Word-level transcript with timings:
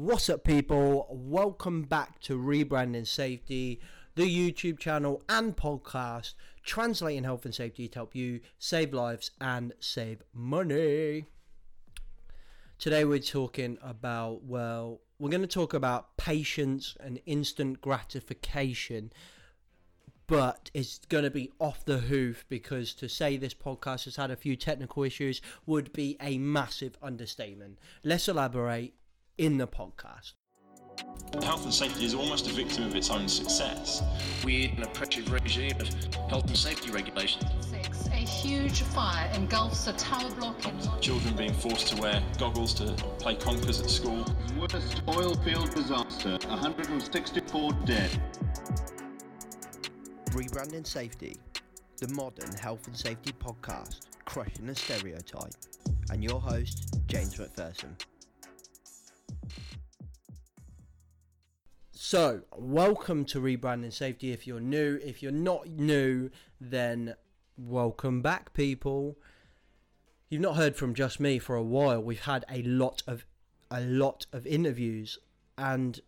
What's 0.00 0.30
up, 0.30 0.44
people? 0.44 1.08
Welcome 1.10 1.82
back 1.82 2.20
to 2.20 2.38
Rebranding 2.38 3.04
Safety, 3.04 3.80
the 4.14 4.22
YouTube 4.22 4.78
channel 4.78 5.24
and 5.28 5.56
podcast 5.56 6.34
translating 6.62 7.24
health 7.24 7.44
and 7.44 7.52
safety 7.52 7.88
to 7.88 7.98
help 7.98 8.14
you 8.14 8.38
save 8.60 8.94
lives 8.94 9.32
and 9.40 9.72
save 9.80 10.22
money. 10.32 11.24
Today, 12.78 13.04
we're 13.04 13.18
talking 13.18 13.76
about, 13.82 14.44
well, 14.44 15.00
we're 15.18 15.30
going 15.30 15.40
to 15.40 15.48
talk 15.48 15.74
about 15.74 16.16
patience 16.16 16.96
and 17.00 17.18
instant 17.26 17.80
gratification 17.80 19.12
but 20.28 20.70
it's 20.74 20.98
going 21.08 21.24
to 21.24 21.30
be 21.30 21.50
off 21.58 21.86
the 21.86 21.98
hoof 21.98 22.44
because 22.50 22.92
to 22.92 23.08
say 23.08 23.36
this 23.38 23.54
podcast 23.54 24.04
has 24.04 24.16
had 24.16 24.30
a 24.30 24.36
few 24.36 24.54
technical 24.54 25.02
issues 25.02 25.40
would 25.64 25.90
be 25.94 26.18
a 26.20 26.36
massive 26.36 26.98
understatement. 27.02 27.78
Let's 28.04 28.28
elaborate 28.28 28.92
in 29.38 29.56
the 29.56 29.66
podcast. 29.66 30.32
Health 31.44 31.62
and 31.64 31.72
safety 31.72 32.04
is 32.04 32.14
almost 32.14 32.48
a 32.48 32.52
victim 32.52 32.84
of 32.84 32.94
its 32.96 33.10
own 33.10 33.28
success. 33.28 34.02
We're 34.44 34.70
in 34.70 34.82
a 34.82 34.86
oppressive 34.86 35.30
regime 35.30 35.76
of 35.80 35.88
health 36.28 36.46
and 36.46 36.56
safety 36.56 36.90
regulations. 36.90 37.44
Six, 37.60 38.06
a 38.08 38.16
huge 38.16 38.82
fire 38.82 39.30
engulfs 39.34 39.86
a 39.86 39.92
tower 39.92 40.30
block 40.32 40.66
in 40.66 41.00
Children 41.00 41.36
being 41.36 41.52
forced 41.52 41.88
to 41.88 42.02
wear 42.02 42.20
goggles 42.38 42.74
to 42.74 42.92
play 43.18 43.36
conkers 43.36 43.80
at 43.80 43.90
school. 43.90 44.24
Worst 44.58 45.02
oil 45.08 45.34
field 45.36 45.72
disaster, 45.74 46.38
164 46.48 47.72
dead. 47.84 48.10
Rebranding 50.30 50.86
Safety, 50.86 51.36
the 51.98 52.08
modern 52.08 52.52
health 52.56 52.86
and 52.88 52.96
safety 52.96 53.32
podcast, 53.32 54.00
crushing 54.24 54.66
the 54.66 54.74
stereotype. 54.74 55.54
And 56.10 56.24
your 56.24 56.40
host, 56.40 56.98
James 57.06 57.36
McPherson. 57.36 57.90
So, 62.00 62.42
welcome 62.56 63.24
to 63.24 63.40
Rebranding 63.40 63.92
Safety. 63.92 64.30
If 64.30 64.46
you're 64.46 64.60
new, 64.60 65.00
if 65.04 65.20
you're 65.20 65.32
not 65.32 65.66
new, 65.66 66.30
then 66.60 67.16
welcome 67.56 68.22
back, 68.22 68.54
people. 68.54 69.18
You've 70.30 70.40
not 70.40 70.54
heard 70.54 70.76
from 70.76 70.94
just 70.94 71.18
me 71.18 71.40
for 71.40 71.56
a 71.56 71.62
while. 71.62 72.00
We've 72.00 72.20
had 72.20 72.44
a 72.48 72.62
lot 72.62 73.02
of 73.08 73.26
a 73.68 73.80
lot 73.80 74.26
of 74.32 74.46
interviews, 74.46 75.18
and 75.58 75.98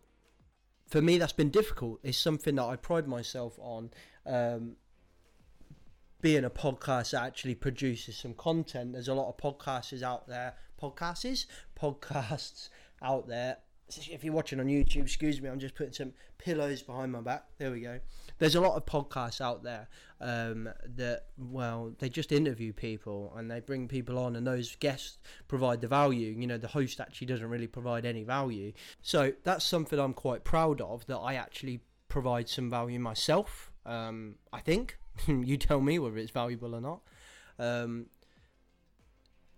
for 0.87 1.01
me, 1.01 1.17
that's 1.17 1.33
been 1.33 1.49
difficult. 1.49 1.99
It's 2.03 2.17
something 2.17 2.55
that 2.55 2.63
I 2.63 2.77
pride 2.77 3.05
myself 3.05 3.59
on. 3.59 3.89
Um, 4.25 4.77
being 6.21 6.45
a 6.45 6.49
podcast 6.49 7.11
that 7.11 7.23
actually 7.23 7.55
produces 7.55 8.15
some 8.15 8.33
content. 8.33 8.93
There's 8.93 9.09
a 9.09 9.13
lot 9.13 9.27
of 9.27 9.35
podcasters 9.35 10.03
out 10.03 10.25
there, 10.25 10.53
podcasts, 10.81 11.47
podcasts 11.77 12.69
out 13.01 13.27
there 13.27 13.57
if 13.97 14.23
you're 14.23 14.33
watching 14.33 14.59
on 14.59 14.67
YouTube, 14.67 15.03
excuse 15.03 15.41
me, 15.41 15.49
I'm 15.49 15.59
just 15.59 15.75
putting 15.75 15.93
some 15.93 16.13
pillows 16.37 16.81
behind 16.81 17.11
my 17.11 17.21
back. 17.21 17.45
There 17.57 17.71
we 17.71 17.81
go. 17.81 17.99
There's 18.39 18.55
a 18.55 18.61
lot 18.61 18.75
of 18.75 18.85
podcasts 18.85 19.41
out 19.41 19.63
there 19.63 19.87
um, 20.19 20.69
that, 20.95 21.25
well, 21.37 21.93
they 21.99 22.09
just 22.09 22.31
interview 22.31 22.73
people 22.73 23.33
and 23.35 23.49
they 23.49 23.59
bring 23.59 23.87
people 23.87 24.17
on, 24.17 24.35
and 24.35 24.45
those 24.45 24.75
guests 24.77 25.19
provide 25.47 25.81
the 25.81 25.87
value. 25.87 26.31
You 26.31 26.47
know, 26.47 26.57
the 26.57 26.67
host 26.67 26.99
actually 26.99 27.27
doesn't 27.27 27.49
really 27.49 27.67
provide 27.67 28.05
any 28.05 28.23
value. 28.23 28.73
So 29.01 29.33
that's 29.43 29.65
something 29.65 29.99
I'm 29.99 30.13
quite 30.13 30.43
proud 30.43 30.81
of 30.81 31.05
that 31.07 31.17
I 31.17 31.35
actually 31.35 31.81
provide 32.07 32.49
some 32.49 32.69
value 32.69 32.99
myself. 32.99 33.71
Um, 33.85 34.35
I 34.51 34.59
think. 34.59 34.97
you 35.27 35.57
tell 35.57 35.81
me 35.81 35.99
whether 35.99 36.17
it's 36.17 36.31
valuable 36.31 36.75
or 36.75 36.81
not. 36.81 37.01
Um, 37.59 38.07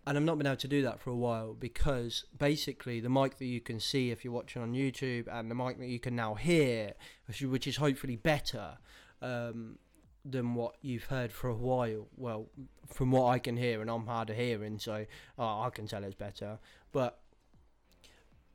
and 0.06 0.18
I've 0.18 0.24
not 0.24 0.38
been 0.38 0.48
able 0.48 0.58
to 0.58 0.68
do 0.68 0.82
that 0.82 1.00
for 1.00 1.10
a 1.10 1.16
while 1.16 1.54
because 1.54 2.26
basically 2.38 3.00
the 3.00 3.10
mic 3.10 3.38
that 3.38 3.46
you 3.46 3.62
can 3.62 3.80
see 3.80 4.12
if 4.12 4.24
you're 4.24 4.34
watching 4.34 4.62
on 4.62 4.74
YouTube 4.74 5.28
and 5.32 5.50
the 5.50 5.56
mic 5.56 5.80
that 5.80 5.88
you 5.88 6.00
can 6.00 6.16
now 6.16 6.34
hear, 6.34 6.94
which 7.42 7.68
is 7.68 7.78
hopefully 7.78 8.18
better 8.18 8.78
um, 9.22 9.78
than 10.26 10.56
what 10.56 10.76
you've 10.82 11.06
heard 11.06 11.32
for 11.32 11.50
a 11.50 11.56
while. 11.56 12.08
Well, 12.18 12.48
from 12.88 13.12
what 13.12 13.28
I 13.28 13.40
can 13.40 13.56
hear, 13.56 13.82
and 13.82 13.90
I'm 13.90 14.06
hard 14.06 14.30
of 14.30 14.36
hearing, 14.36 14.78
so 14.78 15.06
uh, 15.40 15.62
I 15.62 15.70
can 15.70 15.88
tell 15.88 16.04
it's 16.04 16.16
better. 16.16 16.60
But 16.92 17.20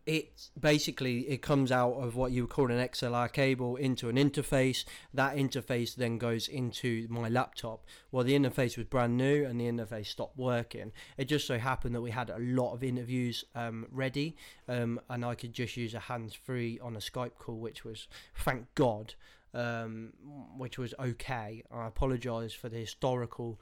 it 0.09 0.49
basically 0.59 1.29
it 1.29 1.43
comes 1.43 1.71
out 1.71 1.93
of 1.93 2.17
what 2.17 2.33
you 2.33 2.45
would 2.45 2.51
call 2.51 2.71
an 2.71 2.79
XLR 2.79 3.31
cable 3.31 3.77
into 3.77 4.09
an 4.09 4.17
interface. 4.17 4.87
That 5.13 5.37
interface 5.37 5.95
then 5.95 6.17
goes 6.17 6.49
into 6.49 7.07
my 7.11 7.29
laptop. 7.29 7.85
Well, 8.11 8.25
the 8.25 8.33
interface 8.33 8.79
was 8.79 8.87
brand 8.87 9.19
new 9.19 9.45
and 9.45 9.61
the 9.61 9.67
interface 9.67 10.07
stopped 10.07 10.39
working. 10.39 10.93
It 11.19 11.27
just 11.27 11.47
so 11.47 11.59
happened 11.59 11.95
that 11.95 12.01
we 12.01 12.11
had 12.11 12.31
a 12.31 12.39
lot 12.39 12.73
of 12.73 12.83
interviews 12.83 13.45
um, 13.55 13.87
ready, 13.93 14.35
um, 14.67 14.99
and 15.11 15.27
I 15.27 15.35
could 15.35 15.53
just 15.53 15.77
use 15.77 15.93
a 15.93 16.01
hands-free 16.01 16.81
on 16.81 16.97
a 16.97 17.01
Skype 17.01 17.35
call, 17.39 17.57
which 17.57 17.85
was 17.85 18.09
thank 18.35 18.75
God, 18.75 19.15
um, 19.53 20.15
which 20.57 20.79
was 20.79 20.95
okay. 20.99 21.63
I 21.71 21.87
apologise 21.87 22.55
for 22.55 22.71
the 22.71 22.79
historical 22.79 23.61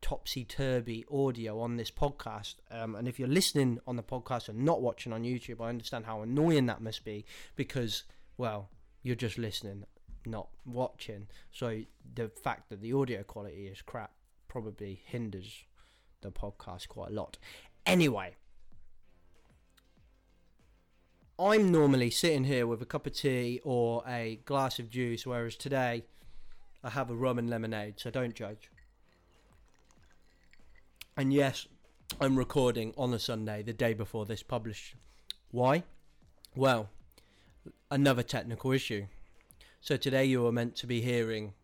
topsy 0.00 0.44
turvy 0.44 1.04
audio 1.10 1.60
on 1.60 1.76
this 1.76 1.90
podcast. 1.90 2.56
Um, 2.70 2.94
and 2.94 3.08
if 3.08 3.18
you're 3.18 3.28
listening 3.28 3.80
on 3.86 3.96
the 3.96 4.02
podcast 4.02 4.48
and 4.48 4.64
not 4.64 4.80
watching 4.80 5.12
on 5.12 5.22
YouTube, 5.22 5.60
I 5.60 5.68
understand 5.68 6.06
how 6.06 6.22
annoying 6.22 6.66
that 6.66 6.80
must 6.80 7.04
be 7.04 7.24
because, 7.56 8.04
well, 8.36 8.70
you're 9.02 9.16
just 9.16 9.38
listening, 9.38 9.84
not 10.26 10.48
watching. 10.64 11.26
So 11.52 11.82
the 12.14 12.28
fact 12.28 12.70
that 12.70 12.80
the 12.80 12.92
audio 12.92 13.22
quality 13.22 13.66
is 13.66 13.82
crap 13.82 14.12
probably 14.48 15.02
hinders 15.04 15.64
the 16.20 16.30
podcast 16.30 16.88
quite 16.88 17.10
a 17.10 17.14
lot. 17.14 17.38
Anyway. 17.86 18.34
I'm 21.40 21.70
normally 21.70 22.10
sitting 22.10 22.42
here 22.44 22.66
with 22.66 22.82
a 22.82 22.84
cup 22.84 23.06
of 23.06 23.14
tea 23.14 23.60
or 23.62 24.02
a 24.08 24.40
glass 24.44 24.80
of 24.80 24.90
juice, 24.90 25.24
whereas 25.24 25.54
today 25.54 26.04
I 26.82 26.90
have 26.90 27.10
a 27.10 27.14
rum 27.14 27.38
and 27.38 27.48
lemonade, 27.48 28.00
so 28.00 28.10
don't 28.10 28.34
judge. 28.34 28.70
And 31.18 31.32
yes, 31.32 31.66
I'm 32.20 32.38
recording 32.38 32.94
on 32.96 33.12
a 33.12 33.18
Sunday, 33.18 33.64
the 33.64 33.72
day 33.72 33.92
before 33.92 34.24
this 34.24 34.44
published. 34.44 34.94
Why? 35.50 35.82
Well, 36.54 36.90
another 37.90 38.22
technical 38.22 38.70
issue. 38.70 39.06
So 39.80 39.96
today 39.96 40.26
you 40.26 40.42
were 40.42 40.52
meant 40.52 40.76
to 40.76 40.86
be 40.86 41.00
hearing 41.00 41.54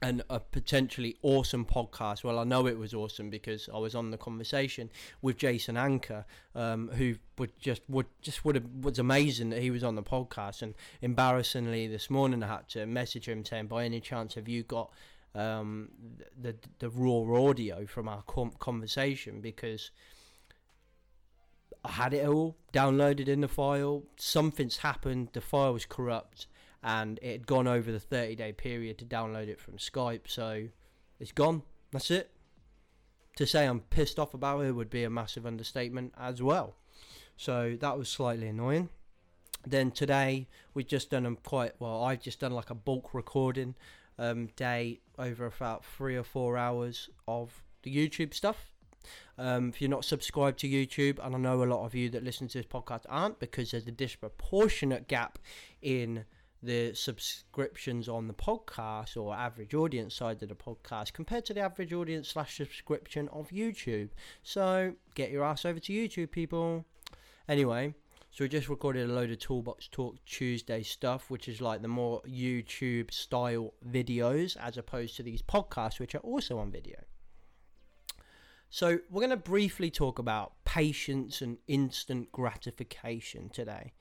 an, 0.00 0.22
a 0.30 0.38
potentially 0.38 1.16
awesome 1.22 1.64
podcast. 1.64 2.22
Well, 2.22 2.38
I 2.38 2.44
know 2.44 2.68
it 2.68 2.78
was 2.78 2.94
awesome 2.94 3.30
because 3.30 3.68
I 3.74 3.78
was 3.78 3.96
on 3.96 4.12
the 4.12 4.16
conversation 4.16 4.90
with 5.22 5.38
Jason 5.38 5.76
Anker, 5.76 6.24
um, 6.54 6.88
who 6.90 7.16
would 7.36 7.58
just 7.58 7.82
would 7.88 8.06
just 8.22 8.44
would 8.44 8.54
have 8.54 8.66
was 8.80 9.00
amazing 9.00 9.50
that 9.50 9.60
he 9.60 9.72
was 9.72 9.82
on 9.82 9.96
the 9.96 10.04
podcast. 10.04 10.62
And 10.62 10.74
embarrassingly, 11.02 11.88
this 11.88 12.08
morning 12.08 12.44
I 12.44 12.46
had 12.46 12.68
to 12.68 12.86
message 12.86 13.28
him 13.28 13.44
saying, 13.44 13.66
"By 13.66 13.86
any 13.86 14.00
chance, 14.00 14.34
have 14.34 14.46
you 14.46 14.62
got 14.62 14.92
um, 15.38 15.90
the 16.40 16.56
the 16.80 16.90
raw 16.90 17.48
audio 17.48 17.86
from 17.86 18.08
our 18.08 18.22
conversation 18.22 19.40
because 19.40 19.90
I 21.84 21.92
had 21.92 22.12
it 22.12 22.26
all 22.26 22.56
downloaded 22.72 23.28
in 23.28 23.40
the 23.40 23.48
file. 23.48 24.02
Something's 24.16 24.78
happened. 24.78 25.28
The 25.32 25.40
file 25.40 25.72
was 25.72 25.86
corrupt, 25.86 26.48
and 26.82 27.18
it 27.22 27.32
had 27.32 27.46
gone 27.46 27.68
over 27.68 27.92
the 27.92 28.00
30 28.00 28.34
day 28.34 28.52
period 28.52 28.98
to 28.98 29.04
download 29.04 29.48
it 29.48 29.60
from 29.60 29.76
Skype. 29.76 30.26
So 30.26 30.68
it's 31.20 31.32
gone. 31.32 31.62
That's 31.92 32.10
it. 32.10 32.30
To 33.36 33.46
say 33.46 33.66
I'm 33.66 33.80
pissed 33.80 34.18
off 34.18 34.34
about 34.34 34.64
it 34.64 34.72
would 34.72 34.90
be 34.90 35.04
a 35.04 35.10
massive 35.10 35.46
understatement 35.46 36.12
as 36.18 36.42
well. 36.42 36.74
So 37.36 37.76
that 37.80 37.96
was 37.96 38.08
slightly 38.08 38.48
annoying. 38.48 38.88
Then 39.64 39.92
today 39.92 40.48
we've 40.74 40.88
just 40.88 41.10
done 41.10 41.24
a 41.24 41.36
quite 41.36 41.74
well. 41.78 42.02
I've 42.02 42.22
just 42.22 42.40
done 42.40 42.52
like 42.52 42.70
a 42.70 42.74
bulk 42.74 43.14
recording 43.14 43.76
um, 44.18 44.48
day 44.56 45.00
over 45.18 45.46
about 45.46 45.84
three 45.84 46.16
or 46.16 46.24
four 46.24 46.56
hours 46.56 47.08
of 47.26 47.62
the 47.82 47.94
YouTube 47.94 48.34
stuff. 48.34 48.72
Um, 49.38 49.68
if 49.68 49.80
you're 49.80 49.90
not 49.90 50.04
subscribed 50.04 50.58
to 50.60 50.68
YouTube, 50.68 51.24
and 51.24 51.34
I 51.34 51.38
know 51.38 51.62
a 51.62 51.64
lot 51.64 51.84
of 51.84 51.94
you 51.94 52.10
that 52.10 52.24
listen 52.24 52.48
to 52.48 52.58
this 52.58 52.66
podcast 52.66 53.04
aren't 53.08 53.38
because 53.38 53.70
there's 53.70 53.86
a 53.86 53.92
disproportionate 53.92 55.08
gap 55.08 55.38
in 55.80 56.24
the 56.62 56.92
subscriptions 56.92 58.08
on 58.08 58.26
the 58.26 58.34
podcast 58.34 59.16
or 59.16 59.34
average 59.34 59.74
audience 59.74 60.14
side 60.14 60.42
of 60.42 60.48
the 60.48 60.54
podcast 60.56 61.12
compared 61.12 61.44
to 61.46 61.54
the 61.54 61.60
average 61.60 61.92
audience 61.92 62.28
slash 62.28 62.56
subscription 62.56 63.28
of 63.28 63.50
YouTube. 63.50 64.08
So 64.42 64.94
get 65.14 65.30
your 65.30 65.44
ass 65.44 65.64
over 65.64 65.78
to 65.78 65.92
YouTube, 65.92 66.32
people. 66.32 66.84
Anyway, 67.48 67.94
so 68.38 68.44
we 68.44 68.48
just 68.48 68.68
recorded 68.68 69.10
a 69.10 69.12
load 69.12 69.32
of 69.32 69.40
Toolbox 69.40 69.88
Talk 69.88 70.24
Tuesday 70.24 70.84
stuff, 70.84 71.28
which 71.28 71.48
is 71.48 71.60
like 71.60 71.82
the 71.82 71.88
more 71.88 72.22
YouTube 72.22 73.12
style 73.12 73.74
videos 73.84 74.56
as 74.56 74.78
opposed 74.78 75.16
to 75.16 75.24
these 75.24 75.42
podcasts, 75.42 75.98
which 75.98 76.14
are 76.14 76.18
also 76.18 76.56
on 76.60 76.70
video. 76.70 77.02
So 78.70 79.00
we're 79.10 79.22
going 79.22 79.30
to 79.30 79.36
briefly 79.36 79.90
talk 79.90 80.20
about 80.20 80.52
patience 80.64 81.42
and 81.42 81.58
instant 81.66 82.30
gratification 82.30 83.48
today. 83.48 83.92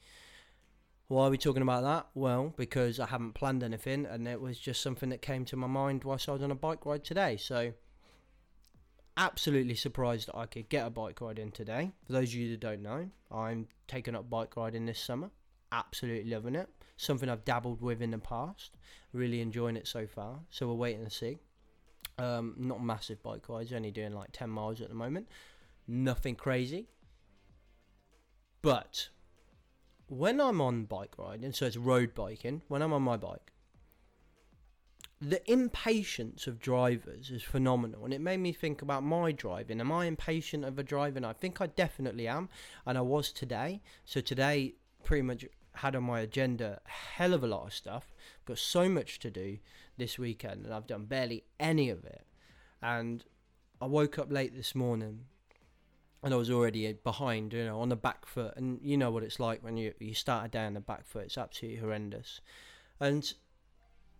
Why 1.07 1.25
are 1.25 1.31
we 1.31 1.39
talking 1.39 1.63
about 1.63 1.81
that? 1.81 2.09
Well, 2.13 2.53
because 2.57 2.99
I 2.99 3.07
haven't 3.07 3.33
planned 3.33 3.63
anything 3.63 4.05
and 4.05 4.27
it 4.27 4.39
was 4.39 4.59
just 4.59 4.83
something 4.83 5.09
that 5.09 5.23
came 5.23 5.45
to 5.45 5.55
my 5.55 5.65
mind 5.65 6.03
whilst 6.03 6.29
I 6.29 6.33
was 6.33 6.43
on 6.43 6.51
a 6.51 6.55
bike 6.55 6.85
ride 6.85 7.03
today. 7.03 7.37
So 7.37 7.73
absolutely 9.17 9.75
surprised 9.75 10.27
that 10.27 10.37
I 10.37 10.45
could 10.45 10.69
get 10.69 10.85
a 10.85 10.89
bike 10.89 11.19
ride 11.19 11.39
in 11.39 11.51
today. 11.51 11.91
For 12.05 12.13
those 12.13 12.29
of 12.29 12.35
you 12.35 12.51
that 12.51 12.59
don't 12.59 12.81
know, 12.81 13.09
I'm 13.31 13.67
taking 13.87 14.15
up 14.15 14.29
bike 14.29 14.55
riding 14.55 14.85
this 14.85 14.99
summer. 14.99 15.31
Absolutely 15.71 16.29
loving 16.29 16.55
it. 16.55 16.69
Something 16.95 17.29
I've 17.29 17.43
dabbled 17.43 17.81
with 17.81 18.01
in 18.01 18.11
the 18.11 18.19
past. 18.19 18.77
Really 19.11 19.41
enjoying 19.41 19.75
it 19.75 19.87
so 19.87 20.07
far. 20.07 20.39
So 20.49 20.67
we're 20.67 20.75
waiting 20.75 21.03
to 21.03 21.11
see. 21.11 21.39
Um, 22.19 22.55
not 22.57 22.83
massive 22.83 23.21
bike 23.21 23.49
rides, 23.49 23.73
only 23.73 23.91
doing 23.91 24.13
like 24.13 24.29
10 24.31 24.49
miles 24.49 24.81
at 24.81 24.89
the 24.89 24.95
moment. 24.95 25.27
Nothing 25.87 26.35
crazy. 26.35 26.87
But 28.61 29.09
when 30.07 30.39
I'm 30.39 30.61
on 30.61 30.85
bike 30.85 31.15
riding, 31.17 31.51
so 31.51 31.65
it's 31.65 31.77
road 31.77 32.15
biking, 32.15 32.61
when 32.67 32.81
I'm 32.81 32.93
on 32.93 33.03
my 33.03 33.17
bike, 33.17 33.51
the 35.19 35.51
impatience 35.51 36.45
of 36.45 36.59
drivers 36.59 37.31
is 37.31 37.41
phenomenal 37.41 38.05
and 38.05 38.13
it 38.13 38.21
made 38.21 38.37
me 38.37 38.53
think 38.53 38.81
about 38.81 39.03
my 39.03 39.31
driving. 39.31 39.81
Am 39.81 39.91
i 39.91 40.05
impatient 40.05 40.63
of 40.63 40.77
a 40.77 40.83
driver? 40.83 41.17
And 41.17 41.25
i 41.25 41.33
think 41.33 41.59
i 41.59 41.67
definitely 41.67 42.27
am 42.27 42.49
and 42.85 42.97
i 42.97 43.01
was 43.01 43.31
today. 43.31 43.81
So 44.05 44.21
today 44.21 44.75
pretty 45.03 45.23
much 45.23 45.45
had 45.73 45.95
on 45.95 46.03
my 46.03 46.19
agenda 46.19 46.79
a 46.85 46.89
hell 46.89 47.33
of 47.33 47.43
a 47.43 47.47
lot 47.47 47.65
of 47.65 47.73
stuff. 47.73 48.13
Got 48.45 48.59
so 48.59 48.87
much 48.87 49.19
to 49.19 49.31
do 49.31 49.57
this 49.97 50.19
weekend 50.19 50.65
and 50.65 50.73
i've 50.73 50.87
done 50.87 51.05
barely 51.05 51.45
any 51.59 51.89
of 51.89 52.05
it. 52.05 52.25
And 52.81 53.23
i 53.81 53.85
woke 53.87 54.19
up 54.19 54.31
late 54.31 54.55
this 54.55 54.75
morning 54.75 55.21
and 56.23 56.33
I 56.33 56.37
was 56.37 56.49
already 56.49 56.91
behind, 56.93 57.53
you 57.53 57.63
know, 57.63 57.79
on 57.79 57.89
the 57.89 57.95
back 57.95 58.25
foot, 58.25 58.55
and 58.57 58.79
you 58.81 58.97
know 58.97 59.11
what 59.11 59.23
it's 59.23 59.39
like 59.39 59.63
when 59.63 59.77
you 59.77 59.93
you 59.99 60.15
start 60.15 60.45
a 60.45 60.49
day 60.49 60.65
on 60.65 60.73
the 60.73 60.79
back 60.79 61.05
foot. 61.05 61.25
It's 61.25 61.37
absolutely 61.37 61.79
horrendous, 61.79 62.41
and 62.99 63.33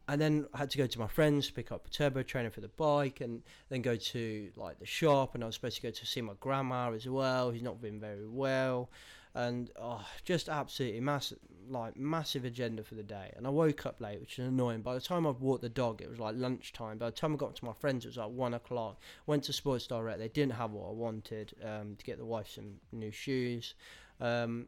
and 0.08 0.22
then 0.22 0.48
I 0.54 0.60
had 0.60 0.70
to 0.72 0.78
go 0.78 0.88
to 0.88 1.00
my 1.00 1.08
friends 1.08 1.50
pick 1.50 1.72
up 1.72 1.86
a 1.86 1.90
turbo 1.90 2.24
trainer 2.24 2.50
for 2.50 2.62
the 2.62 2.70
bike, 2.70 3.22
and 3.22 3.42
then 3.70 3.82
go 3.82 3.96
to 3.96 4.50
like 4.56 4.80
the 4.80 4.86
shop. 4.86 5.36
And 5.36 5.44
I 5.44 5.48
was 5.48 5.56
supposed 5.56 5.76
to 5.78 5.82
go 5.82 5.92
to 5.92 6.06
see 6.06 6.22
my 6.22 6.34
grandma 6.40 6.92
as 6.94 7.08
well, 7.08 7.52
who's 7.52 7.62
not 7.62 7.82
been 7.82 8.00
very 8.00 8.28
well, 8.28 8.90
and 9.36 9.70
oh, 9.80 10.06
just 10.24 10.48
absolutely 10.48 11.02
massive, 11.02 11.40
like 11.70 11.98
massive 11.98 12.46
agenda 12.46 12.84
for 12.84 12.96
the 12.96 13.04
day. 13.04 13.34
And 13.36 13.46
I 13.46 13.50
woke 13.50 13.86
up 13.86 14.00
late, 14.00 14.22
which 14.22 14.40
is 14.40 14.48
annoying. 14.48 14.82
By 14.82 14.94
the 14.94 15.02
time 15.02 15.28
I'd 15.28 15.40
walked 15.40 15.62
the 15.62 15.70
dog, 15.70 16.02
it 16.02 16.10
was 16.10 16.20
like 16.20 16.36
lunchtime. 16.38 16.98
By 16.98 17.08
the 17.08 17.16
time 17.16 17.34
I 17.34 17.36
got 17.36 17.56
to 17.58 17.66
my 17.66 17.74
friends, 17.74 18.06
it 18.06 18.10
was 18.10 18.18
like 18.18 18.32
one 18.32 18.54
o'clock. 18.54 19.02
Went 19.26 19.44
to 19.44 19.54
Sports 19.54 19.88
Direct, 19.88 20.20
they 20.20 20.30
didn't 20.30 20.54
have 20.54 20.72
what 20.72 20.90
I 20.90 20.94
wanted 20.94 21.54
um, 21.64 21.96
to 21.98 22.06
get 22.06 22.18
the 22.18 22.26
wife 22.26 22.50
some 22.50 22.76
new 22.94 23.12
shoes. 23.12 23.74
Um, 24.20 24.68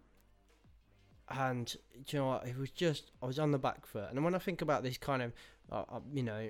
and 1.30 1.76
you 2.08 2.20
know 2.20 2.28
what? 2.28 2.48
It 2.48 2.58
was 2.58 2.72
just 2.72 3.12
I 3.22 3.26
was 3.26 3.40
on 3.40 3.52
the 3.52 3.60
back 3.60 3.86
foot. 3.86 4.10
And 4.12 4.24
when 4.24 4.36
I 4.36 4.40
think 4.40 4.62
about 4.62 4.84
this 4.84 4.98
kind 4.98 5.22
of, 5.22 5.34
uh, 5.72 5.84
uh, 5.90 6.00
you 6.14 6.24
know, 6.24 6.50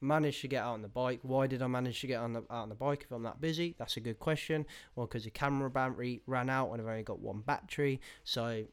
managed 0.00 0.40
to 0.42 0.48
get 0.48 0.62
out 0.62 0.74
on 0.74 0.82
the 0.82 0.88
bike. 0.88 1.20
Why 1.22 1.46
did 1.46 1.62
I 1.62 1.66
manage 1.66 2.00
to 2.02 2.06
get 2.06 2.20
on 2.20 2.32
the 2.32 2.40
out 2.40 2.62
on 2.62 2.68
the 2.68 2.74
bike 2.74 3.02
if 3.04 3.12
I'm 3.12 3.22
that 3.24 3.40
busy? 3.40 3.74
That's 3.78 3.96
a 3.96 4.00
good 4.00 4.18
question. 4.18 4.66
Well, 4.94 5.06
because 5.06 5.24
the 5.24 5.30
camera 5.30 5.70
battery 5.70 6.22
ran 6.26 6.50
out 6.50 6.70
and 6.70 6.80
I've 6.80 6.88
only 6.88 7.02
got 7.02 7.20
one 7.20 7.40
battery, 7.40 8.00
so 8.24 8.44
I 8.44 8.66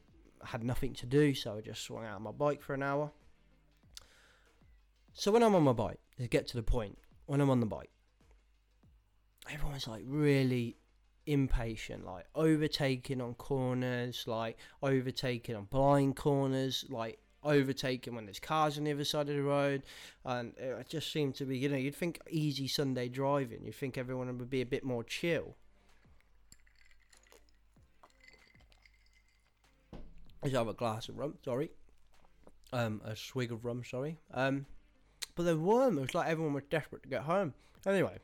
had 0.44 0.62
nothing 0.62 0.94
to 0.94 1.06
do. 1.06 1.34
So 1.34 1.56
I 1.56 1.60
just 1.60 1.82
swung 1.82 2.04
out 2.04 2.16
on 2.16 2.22
my 2.22 2.32
bike 2.32 2.62
for 2.62 2.74
an 2.74 2.82
hour. 2.82 3.10
So 5.12 5.32
when 5.32 5.42
I'm 5.42 5.54
on 5.54 5.62
my 5.62 5.72
bike, 5.72 5.98
to 6.18 6.28
get 6.28 6.46
to 6.48 6.56
the 6.56 6.62
point, 6.62 6.98
when 7.24 7.40
I'm 7.40 7.50
on 7.50 7.60
the 7.60 7.66
bike, 7.66 7.90
everyone's 9.50 9.88
like 9.88 10.02
really 10.06 10.76
impatient, 11.26 12.06
like 12.06 12.26
overtaking 12.34 13.20
on 13.20 13.34
corners, 13.34 14.24
like 14.26 14.56
overtaking 14.82 15.56
on 15.56 15.64
blind 15.64 16.16
corners, 16.16 16.84
like 16.88 17.18
overtaking 17.42 18.14
when 18.14 18.26
there's 18.26 18.40
cars 18.40 18.76
on 18.78 18.84
the 18.84 18.92
other 18.92 19.04
side 19.04 19.28
of 19.28 19.36
the 19.36 19.42
road, 19.42 19.82
and 20.24 20.52
it 20.58 20.88
just 20.88 21.12
seemed 21.12 21.34
to 21.36 21.44
be, 21.44 21.58
you 21.58 21.68
know, 21.68 21.76
you'd 21.76 21.94
think 21.94 22.20
easy 22.28 22.66
Sunday 22.66 23.08
driving, 23.08 23.64
you'd 23.64 23.74
think 23.74 23.96
everyone 23.96 24.36
would 24.38 24.50
be 24.50 24.60
a 24.60 24.66
bit 24.66 24.84
more 24.84 25.04
chill. 25.04 25.54
Let's 30.42 30.54
have 30.54 30.68
a 30.68 30.74
glass 30.74 31.08
of 31.08 31.18
rum, 31.18 31.34
sorry. 31.44 31.70
Um, 32.72 33.00
a 33.04 33.16
swig 33.16 33.52
of 33.52 33.64
rum, 33.64 33.82
sorry. 33.84 34.18
Um, 34.32 34.66
but 35.34 35.44
they 35.44 35.54
weren't. 35.54 35.98
It 35.98 36.02
was 36.02 36.14
like 36.14 36.28
everyone 36.28 36.54
was 36.54 36.64
desperate 36.70 37.02
to 37.02 37.08
get 37.08 37.22
home. 37.22 37.54
Anyway, 37.84 38.18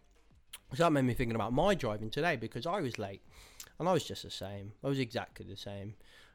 so 0.75 0.85
that 0.85 0.91
made 0.91 1.03
me 1.03 1.15
thinking 1.15 1.35
about 1.35 1.53
my 1.53 1.75
driving 1.75 2.11
today 2.11 2.37
because 2.37 2.67
I 2.67 2.81
was 2.81 2.99
late, 2.99 3.23
and 3.79 3.89
I 3.89 3.93
was 3.93 4.05
just 4.05 4.23
the 4.23 4.31
same. 4.31 4.73
I 4.83 4.89
was 4.89 4.99
exactly 4.99 5.47
the 5.47 5.57
same. 5.57 5.95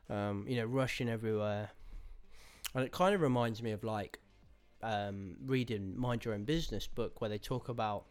Um, 0.09 0.45
you 0.47 0.55
know, 0.55 0.65
rushing 0.65 1.09
everywhere, 1.09 1.71
and 2.73 2.83
it 2.85 2.91
kind 2.91 3.13
of 3.15 3.21
reminds 3.21 3.61
me 3.61 3.71
of 3.71 3.83
like 3.83 4.19
um, 4.83 5.35
reading 5.45 5.97
Mind 5.97 6.23
Your 6.23 6.33
Own 6.33 6.43
Business 6.43 6.87
book 6.87 7.19
where 7.19 7.29
they 7.29 7.37
talk 7.37 7.67
about 7.69 8.05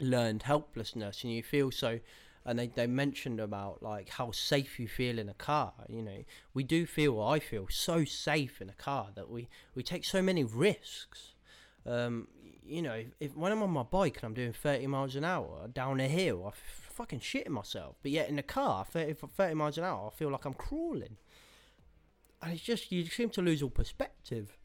learned 0.00 0.42
helplessness, 0.44 1.24
and 1.24 1.32
you 1.32 1.42
feel 1.42 1.70
so. 1.70 2.00
And 2.44 2.58
they, 2.58 2.68
they 2.68 2.86
mentioned 2.86 3.40
about 3.40 3.82
like 3.82 4.08
how 4.08 4.30
safe 4.30 4.78
you 4.80 4.88
feel 4.88 5.18
in 5.18 5.28
a 5.28 5.34
car. 5.34 5.74
You 5.88 6.00
know, 6.00 6.24
we 6.54 6.62
do 6.62 6.86
feel, 6.86 7.20
I 7.20 7.40
feel 7.40 7.66
so 7.68 8.04
safe 8.04 8.62
in 8.62 8.70
a 8.70 8.74
car 8.74 9.08
that 9.16 9.28
we, 9.28 9.48
we 9.74 9.82
take 9.82 10.04
so 10.04 10.22
many 10.22 10.44
risks. 10.44 11.34
Um, 11.88 12.28
you 12.64 12.82
know, 12.82 12.92
if, 12.92 13.06
if, 13.18 13.36
when 13.36 13.50
I'm 13.50 13.62
on 13.62 13.70
my 13.70 13.82
bike 13.82 14.16
and 14.16 14.24
I'm 14.24 14.34
doing 14.34 14.52
30 14.52 14.86
miles 14.88 15.16
an 15.16 15.24
hour 15.24 15.68
down 15.72 16.00
a 16.00 16.08
hill, 16.08 16.44
I 16.44 16.48
f- 16.48 16.90
fucking 16.92 17.20
shitting 17.20 17.48
myself. 17.48 17.96
But 18.02 18.12
yet 18.12 18.28
in 18.28 18.36
the 18.36 18.42
car, 18.42 18.84
30, 18.84 19.14
30 19.14 19.54
miles 19.54 19.78
an 19.78 19.84
hour, 19.84 20.10
I 20.12 20.16
feel 20.16 20.30
like 20.30 20.44
I'm 20.44 20.54
crawling. 20.54 21.16
And 22.42 22.52
it's 22.52 22.62
just, 22.62 22.92
you 22.92 23.06
seem 23.06 23.30
to 23.30 23.42
lose 23.42 23.62
all 23.62 23.70
perspective. 23.70 24.58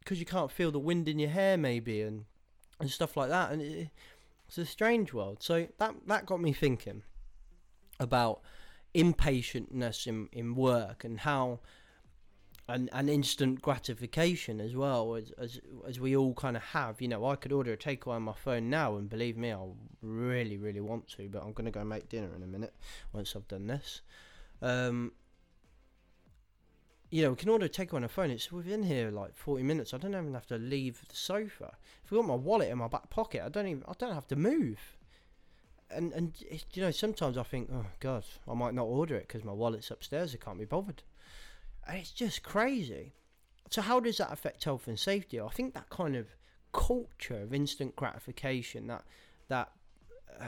Because 0.00 0.20
you 0.20 0.26
can't 0.26 0.52
feel 0.52 0.70
the 0.70 0.78
wind 0.78 1.08
in 1.08 1.18
your 1.18 1.30
hair, 1.30 1.56
maybe, 1.56 2.02
and, 2.02 2.26
and 2.78 2.90
stuff 2.90 3.16
like 3.16 3.30
that. 3.30 3.50
And 3.50 3.62
it, 3.62 3.88
it's 4.46 4.58
a 4.58 4.66
strange 4.66 5.12
world. 5.12 5.38
So 5.42 5.66
that, 5.78 5.94
that 6.06 6.26
got 6.26 6.40
me 6.40 6.52
thinking 6.52 7.02
about 7.98 8.40
impatientness 8.94 10.06
in, 10.06 10.28
in 10.32 10.54
work 10.54 11.02
and 11.02 11.20
how 11.20 11.60
and, 12.68 12.90
and 12.92 13.08
instant 13.08 13.62
gratification 13.62 14.60
as 14.60 14.74
well 14.74 15.14
as, 15.14 15.30
as 15.38 15.60
as 15.86 16.00
we 16.00 16.16
all 16.16 16.34
kind 16.34 16.56
of 16.56 16.62
have. 16.62 17.00
You 17.00 17.08
know, 17.08 17.24
I 17.26 17.36
could 17.36 17.52
order 17.52 17.72
a 17.72 17.76
takeaway 17.76 18.16
on 18.16 18.22
my 18.22 18.34
phone 18.34 18.68
now, 18.70 18.96
and 18.96 19.08
believe 19.08 19.36
me, 19.36 19.52
I 19.52 19.60
really, 20.02 20.56
really 20.56 20.80
want 20.80 21.08
to. 21.16 21.28
But 21.28 21.44
I'm 21.44 21.52
gonna 21.52 21.70
go 21.70 21.84
make 21.84 22.08
dinner 22.08 22.34
in 22.34 22.42
a 22.42 22.46
minute 22.46 22.74
once 23.12 23.36
I've 23.36 23.48
done 23.48 23.66
this. 23.68 24.00
Um, 24.60 25.12
you 27.10 27.22
know, 27.22 27.30
we 27.30 27.36
can 27.36 27.48
order 27.48 27.66
a 27.66 27.68
takeaway 27.68 27.94
on 27.94 28.04
a 28.04 28.08
phone. 28.08 28.30
It's 28.30 28.50
within 28.50 28.82
here 28.82 29.10
like 29.10 29.36
40 29.36 29.62
minutes. 29.62 29.94
I 29.94 29.98
don't 29.98 30.12
even 30.12 30.34
have 30.34 30.46
to 30.46 30.58
leave 30.58 31.02
the 31.08 31.14
sofa. 31.14 31.76
If 32.04 32.12
I 32.12 32.16
got 32.16 32.26
my 32.26 32.34
wallet 32.34 32.68
in 32.68 32.78
my 32.78 32.88
back 32.88 33.10
pocket, 33.10 33.42
I 33.44 33.48
don't 33.48 33.68
even 33.68 33.84
I 33.86 33.92
don't 33.96 34.14
have 34.14 34.26
to 34.28 34.36
move. 34.36 34.96
And 35.88 36.12
and 36.12 36.34
you 36.72 36.82
know, 36.82 36.90
sometimes 36.90 37.38
I 37.38 37.44
think, 37.44 37.70
oh 37.72 37.86
God, 38.00 38.24
I 38.48 38.54
might 38.54 38.74
not 38.74 38.84
order 38.84 39.14
it 39.14 39.28
because 39.28 39.44
my 39.44 39.52
wallet's 39.52 39.92
upstairs. 39.92 40.34
I 40.34 40.44
can't 40.44 40.58
be 40.58 40.64
bothered. 40.64 41.04
And 41.86 41.98
it's 41.98 42.10
just 42.10 42.42
crazy. 42.42 43.12
So 43.70 43.82
how 43.82 44.00
does 44.00 44.18
that 44.18 44.32
affect 44.32 44.64
health 44.64 44.86
and 44.86 44.98
safety? 44.98 45.40
I 45.40 45.48
think 45.48 45.74
that 45.74 45.88
kind 45.90 46.16
of 46.16 46.26
culture 46.72 47.42
of 47.42 47.54
instant 47.54 47.96
gratification, 47.96 48.86
that 48.88 49.04
that 49.48 49.70
uh, 50.40 50.44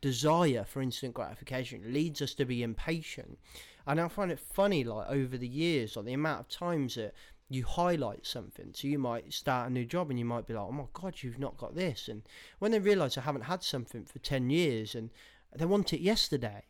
desire 0.00 0.64
for 0.64 0.82
instant 0.82 1.14
gratification, 1.14 1.92
leads 1.92 2.20
us 2.22 2.34
to 2.34 2.44
be 2.44 2.62
impatient. 2.62 3.38
And 3.86 4.00
I 4.00 4.08
find 4.08 4.30
it 4.30 4.40
funny, 4.40 4.84
like 4.84 5.08
over 5.10 5.36
the 5.36 5.48
years, 5.48 5.96
like 5.96 6.06
the 6.06 6.12
amount 6.14 6.40
of 6.40 6.48
times 6.48 6.94
that 6.94 7.14
you 7.48 7.64
highlight 7.64 8.26
something. 8.26 8.70
So 8.74 8.88
you 8.88 8.98
might 8.98 9.32
start 9.32 9.68
a 9.68 9.72
new 9.72 9.84
job 9.84 10.10
and 10.10 10.18
you 10.18 10.24
might 10.24 10.46
be 10.46 10.54
like, 10.54 10.64
"Oh 10.66 10.72
my 10.72 10.86
god, 10.92 11.22
you've 11.22 11.38
not 11.38 11.58
got 11.58 11.74
this," 11.74 12.08
and 12.08 12.22
when 12.58 12.72
they 12.72 12.78
realise 12.78 13.18
I 13.18 13.22
haven't 13.22 13.42
had 13.42 13.62
something 13.62 14.04
for 14.04 14.18
ten 14.18 14.50
years 14.50 14.94
and 14.94 15.10
they 15.54 15.66
want 15.66 15.92
it 15.92 16.00
yesterday, 16.00 16.64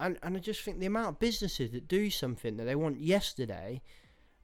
and 0.00 0.18
and 0.22 0.36
I 0.36 0.40
just 0.40 0.62
think 0.62 0.80
the 0.80 0.86
amount 0.86 1.08
of 1.08 1.18
businesses 1.20 1.70
that 1.72 1.86
do 1.86 2.10
something 2.10 2.56
that 2.56 2.64
they 2.64 2.74
want 2.74 3.00
yesterday, 3.00 3.82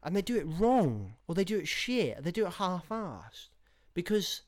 and 0.02 0.14
they 0.14 0.22
do 0.22 0.36
it 0.36 0.46
wrong 0.46 1.14
or 1.26 1.34
they 1.34 1.44
do 1.44 1.58
it 1.58 1.66
shit, 1.66 2.18
or 2.18 2.22
they 2.22 2.30
do 2.30 2.46
it 2.46 2.54
half-assed, 2.54 3.48
because 3.94 4.42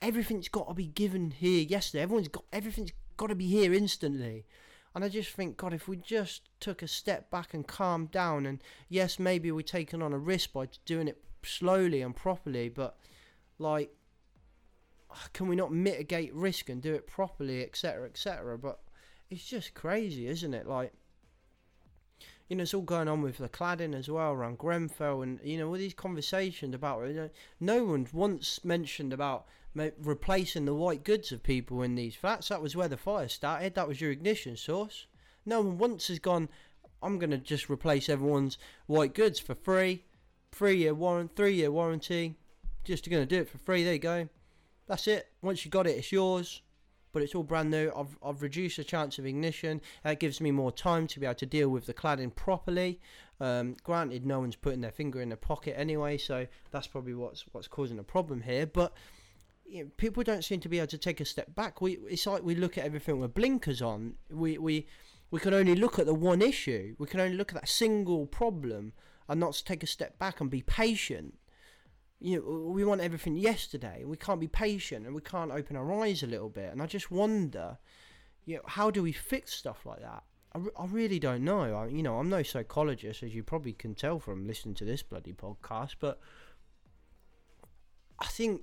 everything's 0.00 0.48
got 0.48 0.68
to 0.68 0.74
be 0.74 0.86
given 0.88 1.30
here 1.30 1.62
yesterday. 1.62 2.02
Everyone's 2.02 2.28
got 2.28 2.44
everything's 2.52 2.92
got 3.16 3.28
to 3.28 3.34
be 3.34 3.46
here 3.46 3.72
instantly. 3.72 4.44
And 4.94 5.04
I 5.04 5.08
just 5.08 5.30
think, 5.30 5.56
God, 5.56 5.72
if 5.72 5.88
we 5.88 5.96
just 5.96 6.50
took 6.60 6.82
a 6.82 6.88
step 6.88 7.30
back 7.30 7.54
and 7.54 7.66
calmed 7.66 8.10
down, 8.10 8.44
and 8.44 8.62
yes, 8.88 9.18
maybe 9.18 9.50
we're 9.50 9.62
taking 9.62 10.02
on 10.02 10.12
a 10.12 10.18
risk 10.18 10.52
by 10.52 10.68
doing 10.84 11.08
it 11.08 11.22
slowly 11.42 12.02
and 12.02 12.14
properly, 12.14 12.68
but 12.68 12.98
like, 13.58 13.90
can 15.32 15.48
we 15.48 15.56
not 15.56 15.72
mitigate 15.72 16.34
risk 16.34 16.68
and 16.68 16.82
do 16.82 16.92
it 16.94 17.06
properly, 17.06 17.62
etc., 17.62 18.06
etc.? 18.06 18.58
But 18.58 18.80
it's 19.32 19.46
just 19.46 19.72
crazy, 19.72 20.26
isn't 20.26 20.52
it? 20.52 20.66
Like, 20.66 20.92
you 22.48 22.56
know, 22.56 22.64
it's 22.64 22.74
all 22.74 22.82
going 22.82 23.08
on 23.08 23.22
with 23.22 23.38
the 23.38 23.48
cladding 23.48 23.94
as 23.94 24.10
well 24.10 24.32
around 24.32 24.58
Grenfell, 24.58 25.22
and 25.22 25.40
you 25.42 25.56
know, 25.56 25.68
all 25.68 25.72
these 25.72 25.94
conversations 25.94 26.74
about 26.74 27.06
you 27.08 27.14
know, 27.14 27.30
no 27.58 27.84
one 27.84 28.06
once 28.12 28.62
mentioned 28.62 29.12
about 29.12 29.46
replacing 29.74 30.66
the 30.66 30.74
white 30.74 31.02
goods 31.02 31.32
of 31.32 31.42
people 31.42 31.80
in 31.80 31.94
these 31.94 32.14
flats. 32.14 32.48
That 32.48 32.60
was 32.60 32.76
where 32.76 32.88
the 32.88 32.98
fire 32.98 33.26
started. 33.26 33.74
That 33.74 33.88
was 33.88 34.02
your 34.02 34.10
ignition 34.10 34.54
source. 34.58 35.06
No 35.46 35.62
one 35.62 35.78
once 35.78 36.08
has 36.08 36.18
gone. 36.18 36.50
I'm 37.02 37.18
gonna 37.18 37.38
just 37.38 37.70
replace 37.70 38.10
everyone's 38.10 38.58
white 38.86 39.14
goods 39.14 39.40
for 39.40 39.54
free, 39.54 40.04
three 40.52 40.76
year 40.76 40.92
warrant, 40.92 41.34
three 41.34 41.54
year 41.54 41.70
warranty. 41.70 42.36
Just 42.84 43.08
gonna 43.08 43.24
do 43.24 43.40
it 43.40 43.48
for 43.48 43.56
free. 43.56 43.82
There 43.82 43.94
you 43.94 43.98
go. 43.98 44.28
That's 44.86 45.08
it. 45.08 45.28
Once 45.40 45.64
you 45.64 45.70
got 45.70 45.86
it, 45.86 45.96
it's 45.96 46.12
yours. 46.12 46.60
But 47.12 47.22
it's 47.22 47.34
all 47.34 47.42
brand 47.42 47.70
new. 47.70 47.92
I've, 47.96 48.16
I've 48.22 48.42
reduced 48.42 48.78
the 48.78 48.84
chance 48.84 49.18
of 49.18 49.26
ignition. 49.26 49.80
That 50.02 50.20
gives 50.20 50.40
me 50.40 50.50
more 50.50 50.72
time 50.72 51.06
to 51.08 51.20
be 51.20 51.26
able 51.26 51.36
to 51.36 51.46
deal 51.46 51.68
with 51.68 51.86
the 51.86 51.94
cladding 51.94 52.34
properly. 52.34 53.00
Um, 53.40 53.76
granted, 53.82 54.26
no 54.26 54.40
one's 54.40 54.56
putting 54.56 54.80
their 54.80 54.92
finger 54.92 55.20
in 55.20 55.28
their 55.28 55.36
pocket 55.36 55.78
anyway, 55.78 56.16
so 56.18 56.46
that's 56.70 56.86
probably 56.86 57.14
what's 57.14 57.44
what's 57.52 57.68
causing 57.68 57.98
a 57.98 58.04
problem 58.04 58.42
here. 58.42 58.66
But 58.66 58.92
you 59.66 59.84
know, 59.84 59.90
people 59.96 60.22
don't 60.22 60.44
seem 60.44 60.60
to 60.60 60.68
be 60.68 60.78
able 60.78 60.88
to 60.88 60.98
take 60.98 61.20
a 61.20 61.24
step 61.24 61.54
back. 61.54 61.80
We 61.80 61.98
it's 62.08 62.26
like 62.26 62.42
we 62.42 62.54
look 62.54 62.78
at 62.78 62.84
everything 62.84 63.20
with 63.20 63.34
blinkers 63.34 63.82
on. 63.82 64.14
We 64.30 64.58
we 64.58 64.86
we 65.30 65.40
can 65.40 65.54
only 65.54 65.74
look 65.74 65.98
at 65.98 66.06
the 66.06 66.14
one 66.14 66.42
issue. 66.42 66.94
We 66.98 67.06
can 67.06 67.20
only 67.20 67.36
look 67.36 67.52
at 67.52 67.60
that 67.60 67.68
single 67.68 68.26
problem 68.26 68.92
and 69.28 69.40
not 69.40 69.60
take 69.64 69.82
a 69.82 69.86
step 69.86 70.18
back 70.18 70.40
and 70.40 70.50
be 70.50 70.62
patient. 70.62 71.34
You 72.22 72.36
know, 72.36 72.70
we 72.70 72.84
want 72.84 73.00
everything 73.00 73.36
yesterday. 73.36 74.04
We 74.04 74.16
can't 74.16 74.40
be 74.40 74.48
patient 74.48 75.06
and 75.06 75.14
we 75.14 75.20
can't 75.20 75.50
open 75.50 75.76
our 75.76 75.92
eyes 75.92 76.22
a 76.22 76.26
little 76.26 76.48
bit. 76.48 76.70
And 76.72 76.80
I 76.80 76.86
just 76.86 77.10
wonder, 77.10 77.78
you 78.44 78.56
know, 78.56 78.62
how 78.66 78.90
do 78.90 79.02
we 79.02 79.12
fix 79.12 79.54
stuff 79.54 79.84
like 79.84 80.00
that? 80.00 80.22
I, 80.54 80.58
re- 80.58 80.70
I 80.78 80.86
really 80.86 81.18
don't 81.18 81.44
know. 81.44 81.74
I, 81.74 81.88
you 81.88 82.02
know, 82.02 82.18
I'm 82.18 82.28
no 82.28 82.42
psychologist, 82.42 83.22
as 83.22 83.34
you 83.34 83.42
probably 83.42 83.72
can 83.72 83.94
tell 83.94 84.20
from 84.20 84.46
listening 84.46 84.74
to 84.76 84.84
this 84.84 85.02
bloody 85.02 85.32
podcast, 85.32 85.96
but 85.98 86.20
I 88.18 88.26
think 88.26 88.62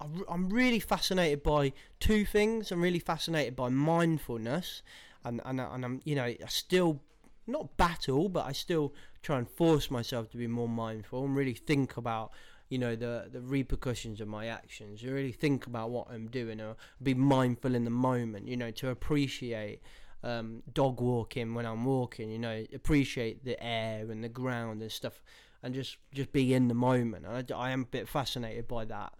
I 0.00 0.06
re- 0.06 0.24
I'm 0.28 0.50
really 0.50 0.80
fascinated 0.80 1.42
by 1.42 1.72
two 2.00 2.24
things. 2.24 2.70
I'm 2.70 2.82
really 2.82 2.98
fascinated 2.98 3.56
by 3.56 3.68
mindfulness, 3.68 4.82
and 5.24 5.40
and, 5.44 5.60
and 5.60 5.84
I'm 5.84 6.00
you 6.04 6.14
know 6.14 6.24
I 6.24 6.36
still 6.48 7.00
not 7.46 7.76
battle, 7.76 8.28
but 8.28 8.44
I 8.46 8.52
still 8.52 8.92
try 9.22 9.38
and 9.38 9.48
force 9.48 9.90
myself 9.90 10.30
to 10.30 10.36
be 10.36 10.46
more 10.46 10.68
mindful 10.68 11.24
and 11.24 11.34
really 11.34 11.54
think 11.54 11.96
about 11.96 12.30
you 12.68 12.78
know 12.78 12.94
the 12.94 13.28
the 13.32 13.40
repercussions 13.40 14.20
of 14.20 14.28
my 14.28 14.46
actions. 14.46 15.02
You 15.02 15.12
really 15.12 15.32
think 15.32 15.66
about 15.66 15.90
what 15.90 16.08
I'm 16.10 16.28
doing, 16.28 16.60
or 16.60 16.76
be 17.02 17.14
mindful 17.14 17.74
in 17.74 17.84
the 17.84 17.90
moment. 17.90 18.48
You 18.48 18.56
know, 18.56 18.70
to 18.72 18.90
appreciate 18.90 19.80
um, 20.22 20.62
dog 20.72 21.00
walking 21.00 21.54
when 21.54 21.66
I'm 21.66 21.84
walking. 21.84 22.30
You 22.30 22.38
know, 22.38 22.64
appreciate 22.74 23.44
the 23.44 23.62
air 23.62 24.10
and 24.10 24.22
the 24.22 24.28
ground 24.28 24.82
and 24.82 24.92
stuff, 24.92 25.22
and 25.62 25.74
just 25.74 25.96
just 26.12 26.32
be 26.32 26.54
in 26.54 26.68
the 26.68 26.74
moment. 26.74 27.26
And 27.26 27.52
I 27.52 27.70
am 27.70 27.82
a 27.82 27.86
bit 27.86 28.08
fascinated 28.08 28.68
by 28.68 28.84
that. 28.86 29.12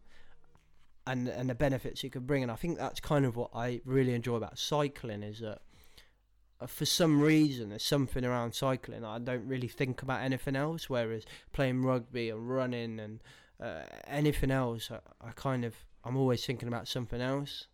And, 1.07 1.27
and 1.27 1.49
the 1.49 1.55
benefits 1.55 2.05
it 2.05 2.11
could 2.11 2.27
bring, 2.27 2.43
and 2.43 2.53
I 2.53 2.57
think 2.57 2.77
that's 2.77 3.01
kind 3.01 3.25
of 3.25 3.35
what 3.35 3.49
I 3.55 3.81
really 3.87 4.13
enjoy 4.13 4.35
about 4.35 4.59
cycling 4.59 5.23
is 5.23 5.41
that 5.41 5.63
for 6.67 6.85
some 6.85 7.21
reason 7.21 7.69
there's 7.69 7.85
something 7.85 8.25
around 8.25 8.53
cycling 8.53 9.05
I 9.05 9.19
don't 9.19 9.47
really 9.47 9.69
think 9.69 10.03
about 10.03 10.23
anything 10.23 10.57
else. 10.57 10.91
Whereas 10.91 11.25
playing 11.53 11.83
rugby 11.83 12.31
and 12.31 12.49
running 12.49 12.99
and 12.99 13.21
uh, 13.61 13.83
anything 14.07 14.51
else, 14.51 14.91
I, 14.91 14.99
I 15.27 15.31
kind 15.33 15.65
of 15.65 15.75
I'm 16.05 16.17
always 16.17 16.45
thinking 16.45 16.69
about 16.69 16.89
something 16.89 17.21
else, 17.21 17.67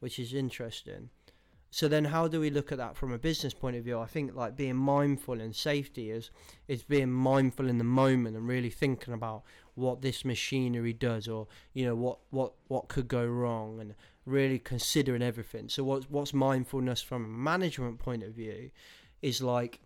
which 0.00 0.18
is 0.18 0.32
interesting. 0.32 1.10
So 1.76 1.88
then, 1.88 2.06
how 2.06 2.26
do 2.26 2.40
we 2.40 2.48
look 2.48 2.72
at 2.72 2.78
that 2.78 2.96
from 2.96 3.12
a 3.12 3.18
business 3.18 3.52
point 3.52 3.76
of 3.76 3.84
view? 3.84 4.00
I 4.00 4.06
think 4.06 4.34
like 4.34 4.56
being 4.56 4.76
mindful 4.76 5.42
and 5.42 5.54
safety 5.54 6.10
is 6.10 6.30
is 6.68 6.82
being 6.84 7.12
mindful 7.12 7.68
in 7.68 7.76
the 7.76 7.84
moment 7.84 8.34
and 8.34 8.48
really 8.48 8.70
thinking 8.70 9.12
about 9.12 9.42
what 9.74 10.00
this 10.00 10.24
machinery 10.24 10.94
does, 10.94 11.28
or 11.28 11.48
you 11.74 11.84
know 11.84 11.94
what 11.94 12.20
what 12.30 12.54
what 12.68 12.88
could 12.88 13.08
go 13.08 13.26
wrong, 13.26 13.78
and 13.78 13.94
really 14.24 14.58
considering 14.58 15.20
everything. 15.20 15.68
So 15.68 15.84
what's 15.84 16.08
what's 16.08 16.32
mindfulness 16.32 17.02
from 17.02 17.26
a 17.26 17.28
management 17.28 17.98
point 17.98 18.22
of 18.22 18.32
view 18.32 18.70
is 19.20 19.42
like 19.42 19.80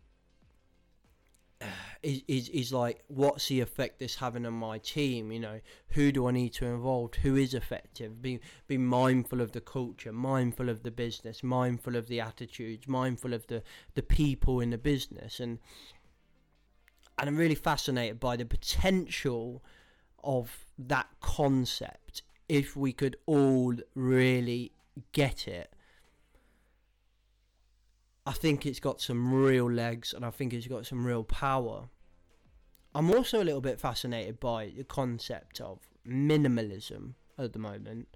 is, 2.02 2.22
is 2.26 2.48
is 2.48 2.72
like 2.72 3.02
what's 3.08 3.48
the 3.48 3.60
effect 3.60 3.98
this 3.98 4.16
having 4.16 4.46
on 4.46 4.54
my 4.54 4.78
team 4.78 5.30
you 5.30 5.40
know? 5.40 5.60
Who 5.90 6.12
do 6.12 6.26
i 6.26 6.30
need 6.30 6.52
to 6.54 6.66
involve? 6.66 7.14
Who 7.16 7.36
is 7.36 7.54
effective? 7.54 8.22
Be 8.22 8.40
be 8.66 8.78
mindful 8.78 9.40
of 9.40 9.52
the 9.52 9.60
culture 9.60 10.12
mindful 10.12 10.68
of 10.68 10.82
the 10.82 10.90
business 10.90 11.42
mindful 11.42 11.96
of 11.96 12.08
the 12.08 12.20
attitudes 12.20 12.88
mindful 12.88 13.34
of 13.34 13.46
the 13.48 13.62
the 13.94 14.02
people 14.02 14.60
in 14.60 14.70
the 14.70 14.78
business. 14.78 15.40
And 15.40 15.58
and 17.18 17.28
i'm 17.28 17.36
really 17.36 17.54
fascinated 17.54 18.18
by 18.18 18.36
the 18.36 18.46
potential 18.46 19.62
of 20.24 20.64
that 20.78 21.08
concept 21.20 22.22
if 22.48 22.76
we 22.76 22.92
could 22.92 23.16
all 23.26 23.74
really 23.94 24.72
get 25.12 25.46
it 25.46 25.74
I 28.30 28.32
think 28.32 28.64
it's 28.64 28.78
got 28.78 29.00
some 29.00 29.34
real 29.34 29.68
legs 29.68 30.14
and 30.14 30.24
I 30.24 30.30
think 30.30 30.52
it's 30.52 30.68
got 30.68 30.86
some 30.86 31.04
real 31.04 31.24
power. 31.24 31.88
I'm 32.94 33.10
also 33.10 33.42
a 33.42 33.44
little 33.44 33.60
bit 33.60 33.80
fascinated 33.80 34.38
by 34.38 34.72
the 34.76 34.84
concept 34.84 35.60
of 35.60 35.80
minimalism 36.06 37.14
at 37.36 37.52
the 37.54 37.58
moment. 37.58 38.06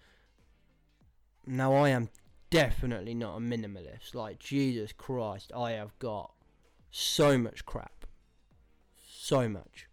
Now, 1.48 1.74
I 1.74 1.88
am 1.88 2.10
definitely 2.48 3.16
not 3.16 3.38
a 3.38 3.40
minimalist. 3.40 4.14
Like, 4.14 4.38
Jesus 4.38 4.92
Christ, 4.92 5.50
I 5.52 5.72
have 5.72 5.98
got 5.98 6.32
so 6.92 7.36
much 7.36 7.66
crap. 7.66 8.06
So 9.04 9.48
much. 9.48 9.88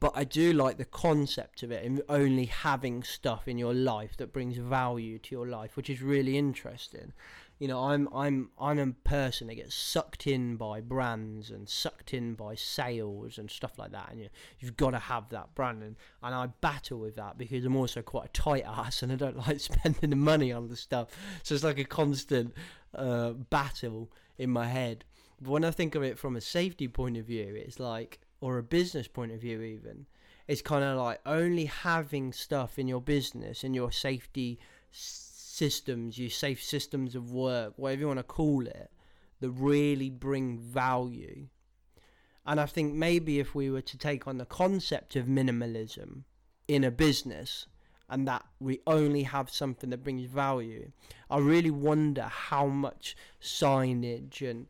But 0.00 0.10
I 0.16 0.24
do 0.24 0.52
like 0.52 0.78
the 0.78 0.84
concept 0.84 1.62
of 1.62 1.70
it 1.70 1.84
and 1.84 2.02
only 2.08 2.46
having 2.46 3.04
stuff 3.04 3.46
in 3.46 3.56
your 3.58 3.74
life 3.74 4.16
that 4.16 4.32
brings 4.32 4.56
value 4.56 5.20
to 5.20 5.34
your 5.36 5.46
life, 5.46 5.76
which 5.76 5.88
is 5.88 6.02
really 6.02 6.36
interesting 6.36 7.12
you 7.58 7.66
know 7.66 7.84
i'm 7.84 8.08
i'm 8.14 8.50
i'm 8.60 8.78
a 8.78 9.08
person 9.08 9.46
that 9.46 9.54
gets 9.54 9.74
sucked 9.74 10.26
in 10.26 10.56
by 10.56 10.80
brands 10.80 11.50
and 11.50 11.68
sucked 11.68 12.12
in 12.12 12.34
by 12.34 12.54
sales 12.54 13.38
and 13.38 13.50
stuff 13.50 13.78
like 13.78 13.92
that 13.92 14.08
and 14.10 14.20
you, 14.20 14.28
you've 14.60 14.76
got 14.76 14.90
to 14.90 14.98
have 14.98 15.28
that 15.30 15.54
brand 15.54 15.82
and, 15.82 15.96
and 16.22 16.34
i 16.34 16.46
battle 16.60 16.98
with 16.98 17.16
that 17.16 17.38
because 17.38 17.64
i'm 17.64 17.76
also 17.76 18.02
quite 18.02 18.26
a 18.26 18.32
tight 18.32 18.64
ass 18.66 19.02
and 19.02 19.10
i 19.12 19.16
don't 19.16 19.36
like 19.48 19.60
spending 19.60 20.10
the 20.10 20.16
money 20.16 20.52
on 20.52 20.68
the 20.68 20.76
stuff. 20.76 21.08
So 21.42 21.54
it's 21.54 21.64
like 21.64 21.78
a 21.78 21.84
constant 21.84 22.54
uh, 22.94 23.30
battle 23.32 24.10
in 24.38 24.50
my 24.50 24.66
head. 24.66 25.04
But 25.40 25.50
when 25.50 25.64
i 25.64 25.70
think 25.70 25.94
of 25.94 26.02
it 26.02 26.18
from 26.18 26.36
a 26.36 26.40
safety 26.40 26.88
point 26.88 27.16
of 27.16 27.26
view 27.26 27.54
it's 27.54 27.78
like 27.78 28.20
or 28.40 28.58
a 28.58 28.62
business 28.62 29.08
point 29.08 29.32
of 29.32 29.40
view 29.40 29.60
even 29.60 30.06
it's 30.48 30.62
kind 30.62 30.84
of 30.84 30.96
like 30.98 31.20
only 31.26 31.66
having 31.66 32.32
stuff 32.32 32.78
in 32.78 32.88
your 32.88 33.00
business 33.00 33.64
in 33.64 33.74
your 33.74 33.92
safety 33.92 34.58
systems, 35.56 36.18
your 36.18 36.30
safe 36.30 36.62
systems 36.62 37.14
of 37.14 37.32
work, 37.32 37.72
whatever 37.76 38.00
you 38.00 38.06
want 38.06 38.18
to 38.18 38.24
call 38.24 38.66
it, 38.66 38.90
that 39.40 39.50
really 39.50 40.10
bring 40.10 40.58
value. 40.58 41.48
And 42.44 42.60
I 42.60 42.66
think 42.66 42.94
maybe 42.94 43.40
if 43.40 43.54
we 43.54 43.70
were 43.70 43.82
to 43.82 43.98
take 43.98 44.26
on 44.26 44.38
the 44.38 44.44
concept 44.44 45.16
of 45.16 45.26
minimalism 45.26 46.22
in 46.68 46.84
a 46.84 46.90
business 46.90 47.66
and 48.08 48.28
that 48.28 48.44
we 48.60 48.80
only 48.86 49.24
have 49.24 49.50
something 49.50 49.90
that 49.90 50.04
brings 50.04 50.26
value, 50.26 50.92
I 51.28 51.38
really 51.38 51.72
wonder 51.72 52.22
how 52.22 52.66
much 52.66 53.16
signage 53.40 54.48
and 54.48 54.66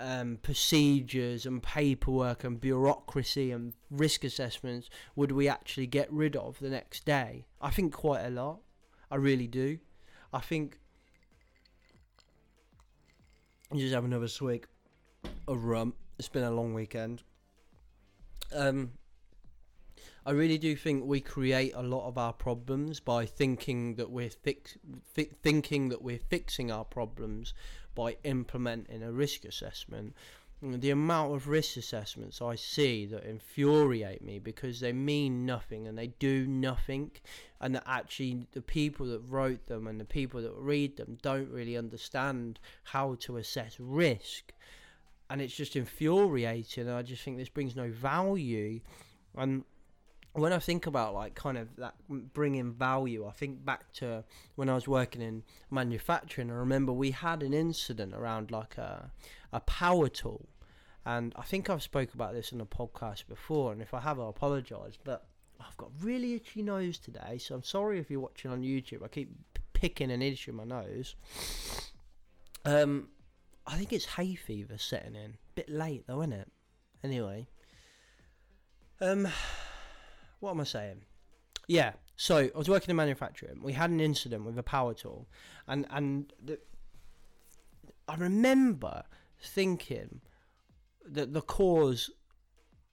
um, 0.00 0.38
procedures 0.42 1.46
and 1.46 1.62
paperwork 1.62 2.42
and 2.42 2.60
bureaucracy 2.60 3.52
and 3.52 3.72
risk 3.90 4.24
assessments 4.24 4.90
would 5.14 5.30
we 5.30 5.48
actually 5.48 5.86
get 5.86 6.12
rid 6.12 6.34
of 6.34 6.58
the 6.58 6.70
next 6.70 7.04
day? 7.04 7.46
I 7.60 7.70
think 7.70 7.92
quite 7.92 8.24
a 8.24 8.30
lot. 8.30 8.60
I 9.10 9.16
really 9.16 9.46
do. 9.46 9.78
I 10.32 10.40
think. 10.40 10.78
You 13.72 13.80
just 13.80 13.94
have 13.94 14.04
another 14.04 14.28
swig 14.28 14.66
of 15.48 15.64
rum. 15.64 15.94
It's 16.18 16.28
been 16.28 16.44
a 16.44 16.50
long 16.50 16.74
weekend. 16.74 17.22
Um, 18.54 18.92
I 20.26 20.30
really 20.30 20.58
do 20.58 20.74
think 20.76 21.04
we 21.04 21.20
create 21.20 21.72
a 21.74 21.82
lot 21.82 22.06
of 22.06 22.16
our 22.16 22.32
problems 22.32 23.00
by 23.00 23.26
thinking 23.26 23.96
that 23.96 24.10
we're 24.10 24.30
fix, 24.30 24.78
fi- 25.12 25.30
thinking 25.42 25.90
that 25.90 26.02
we're 26.02 26.18
fixing 26.18 26.70
our 26.70 26.84
problems 26.84 27.52
by 27.94 28.16
implementing 28.24 29.02
a 29.02 29.12
risk 29.12 29.44
assessment. 29.44 30.14
The 30.62 30.90
amount 30.90 31.34
of 31.34 31.48
risk 31.48 31.76
assessments 31.76 32.40
I 32.40 32.54
see 32.54 33.04
that 33.06 33.24
infuriate 33.24 34.22
me 34.22 34.38
because 34.38 34.80
they 34.80 34.94
mean 34.94 35.44
nothing 35.44 35.86
and 35.86 35.98
they 35.98 36.06
do 36.06 36.46
nothing, 36.46 37.10
and 37.60 37.74
that 37.74 37.84
actually 37.86 38.46
the 38.52 38.62
people 38.62 39.04
that 39.08 39.20
wrote 39.28 39.66
them 39.66 39.86
and 39.86 40.00
the 40.00 40.06
people 40.06 40.40
that 40.40 40.54
read 40.56 40.96
them 40.96 41.18
don't 41.20 41.50
really 41.50 41.76
understand 41.76 42.60
how 42.84 43.16
to 43.20 43.36
assess 43.36 43.78
risk, 43.78 44.54
and 45.28 45.42
it's 45.42 45.54
just 45.54 45.76
infuriating. 45.76 46.88
I 46.88 47.02
just 47.02 47.22
think 47.22 47.36
this 47.36 47.50
brings 47.50 47.76
no 47.76 47.90
value, 47.90 48.80
and 49.36 49.64
when 50.34 50.52
I 50.52 50.58
think 50.58 50.86
about 50.86 51.14
like 51.14 51.34
kind 51.34 51.56
of 51.56 51.68
that 51.76 51.94
bringing 52.08 52.72
value, 52.72 53.26
I 53.26 53.30
think 53.30 53.64
back 53.64 53.92
to 53.94 54.24
when 54.56 54.68
I 54.68 54.74
was 54.74 54.88
working 54.88 55.22
in 55.22 55.44
manufacturing. 55.70 56.50
I 56.50 56.54
remember 56.54 56.92
we 56.92 57.12
had 57.12 57.42
an 57.42 57.54
incident 57.54 58.14
around 58.14 58.50
like 58.50 58.76
a 58.76 59.10
a 59.52 59.60
power 59.60 60.08
tool, 60.08 60.48
and 61.06 61.32
I 61.36 61.42
think 61.42 61.70
I've 61.70 61.84
spoke 61.84 62.14
about 62.14 62.34
this 62.34 62.50
in 62.50 62.60
a 62.60 62.66
podcast 62.66 63.28
before. 63.28 63.72
And 63.72 63.80
if 63.80 63.94
I 63.94 64.00
have, 64.00 64.18
I 64.18 64.28
apologise. 64.28 64.98
But 65.02 65.24
I've 65.60 65.76
got 65.76 65.90
really 66.00 66.34
itchy 66.34 66.62
nose 66.62 66.98
today, 66.98 67.38
so 67.38 67.54
I'm 67.54 67.62
sorry 67.62 68.00
if 68.00 68.10
you're 68.10 68.20
watching 68.20 68.50
on 68.50 68.62
YouTube. 68.62 69.04
I 69.04 69.08
keep 69.08 69.30
picking 69.72 70.10
an 70.10 70.20
itch 70.20 70.48
in 70.48 70.56
my 70.56 70.64
nose. 70.64 71.14
Um, 72.64 73.08
I 73.66 73.76
think 73.76 73.92
it's 73.92 74.06
hay 74.06 74.34
fever 74.34 74.78
setting 74.78 75.14
in. 75.14 75.34
Bit 75.54 75.68
late 75.68 76.06
though, 76.08 76.22
isn't 76.22 76.32
it? 76.32 76.50
Anyway, 77.04 77.46
um 79.00 79.28
what 80.44 80.50
am 80.50 80.60
I 80.60 80.64
saying? 80.64 81.00
Yeah, 81.66 81.92
So 82.16 82.50
I 82.54 82.58
was 82.58 82.68
working 82.68 82.90
in 82.90 82.96
manufacturing. 82.96 83.62
We 83.62 83.72
had 83.72 83.90
an 83.90 83.98
incident 83.98 84.44
with 84.44 84.58
a 84.58 84.62
power 84.62 84.92
tool, 84.92 85.26
and 85.66 85.86
and 85.90 86.32
the, 86.42 86.58
I 88.06 88.16
remember 88.16 89.04
thinking 89.40 90.20
that 91.06 91.32
the 91.32 91.40
cause 91.40 92.10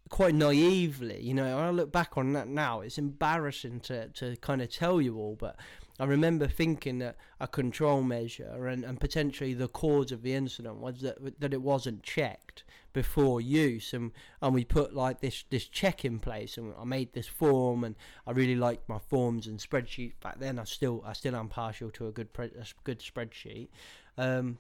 quite 0.10 0.36
naively, 0.36 1.22
you 1.22 1.34
know, 1.34 1.56
when 1.56 1.66
I 1.66 1.70
look 1.70 1.92
back 1.92 2.18
on 2.18 2.34
that 2.34 2.48
now, 2.48 2.82
it's 2.82 2.98
embarrassing 2.98 3.80
to, 3.82 4.10
to 4.10 4.36
kind 4.38 4.62
of 4.62 4.70
tell 4.70 5.00
you 5.00 5.18
all, 5.18 5.38
but 5.40 5.56
I 6.00 6.04
remember 6.04 6.48
thinking 6.48 7.00
that 7.00 7.16
a 7.40 7.48
control 7.48 8.02
measure 8.02 8.68
and, 8.68 8.84
and 8.84 9.00
potentially 9.00 9.54
the 9.54 9.70
cause 9.70 10.12
of 10.12 10.22
the 10.22 10.34
incident 10.34 10.78
was 10.78 11.02
that 11.02 11.40
that 11.40 11.54
it 11.54 11.62
wasn't 11.62 12.04
checked 12.04 12.64
before 12.94 13.40
use 13.40 13.94
and 13.94 14.12
and 14.42 14.54
we 14.54 14.66
put 14.66 14.94
like 14.94 15.22
this 15.22 15.44
this 15.50 15.68
check 15.68 16.04
in 16.04 16.20
place 16.20 16.58
and 16.58 16.74
I 16.80 16.84
made 16.84 17.14
this 17.14 17.28
form 17.28 17.84
and 17.84 17.96
I 18.28 18.32
really 18.32 18.56
liked 18.56 18.90
my 18.90 19.00
forms 19.00 19.48
and 19.48 19.60
spreadsheets 19.60 20.20
back 20.22 20.40
then. 20.40 20.60
I 20.60 20.64
still 20.66 21.04
I 21.06 21.14
still 21.14 21.36
am 21.36 21.48
partial 21.48 21.90
to 21.92 22.08
a 22.08 22.12
good 22.12 22.34
pre- 22.34 22.48
a 22.48 22.66
good 22.84 23.00
spreadsheet. 23.00 23.70
Um, 24.18 24.58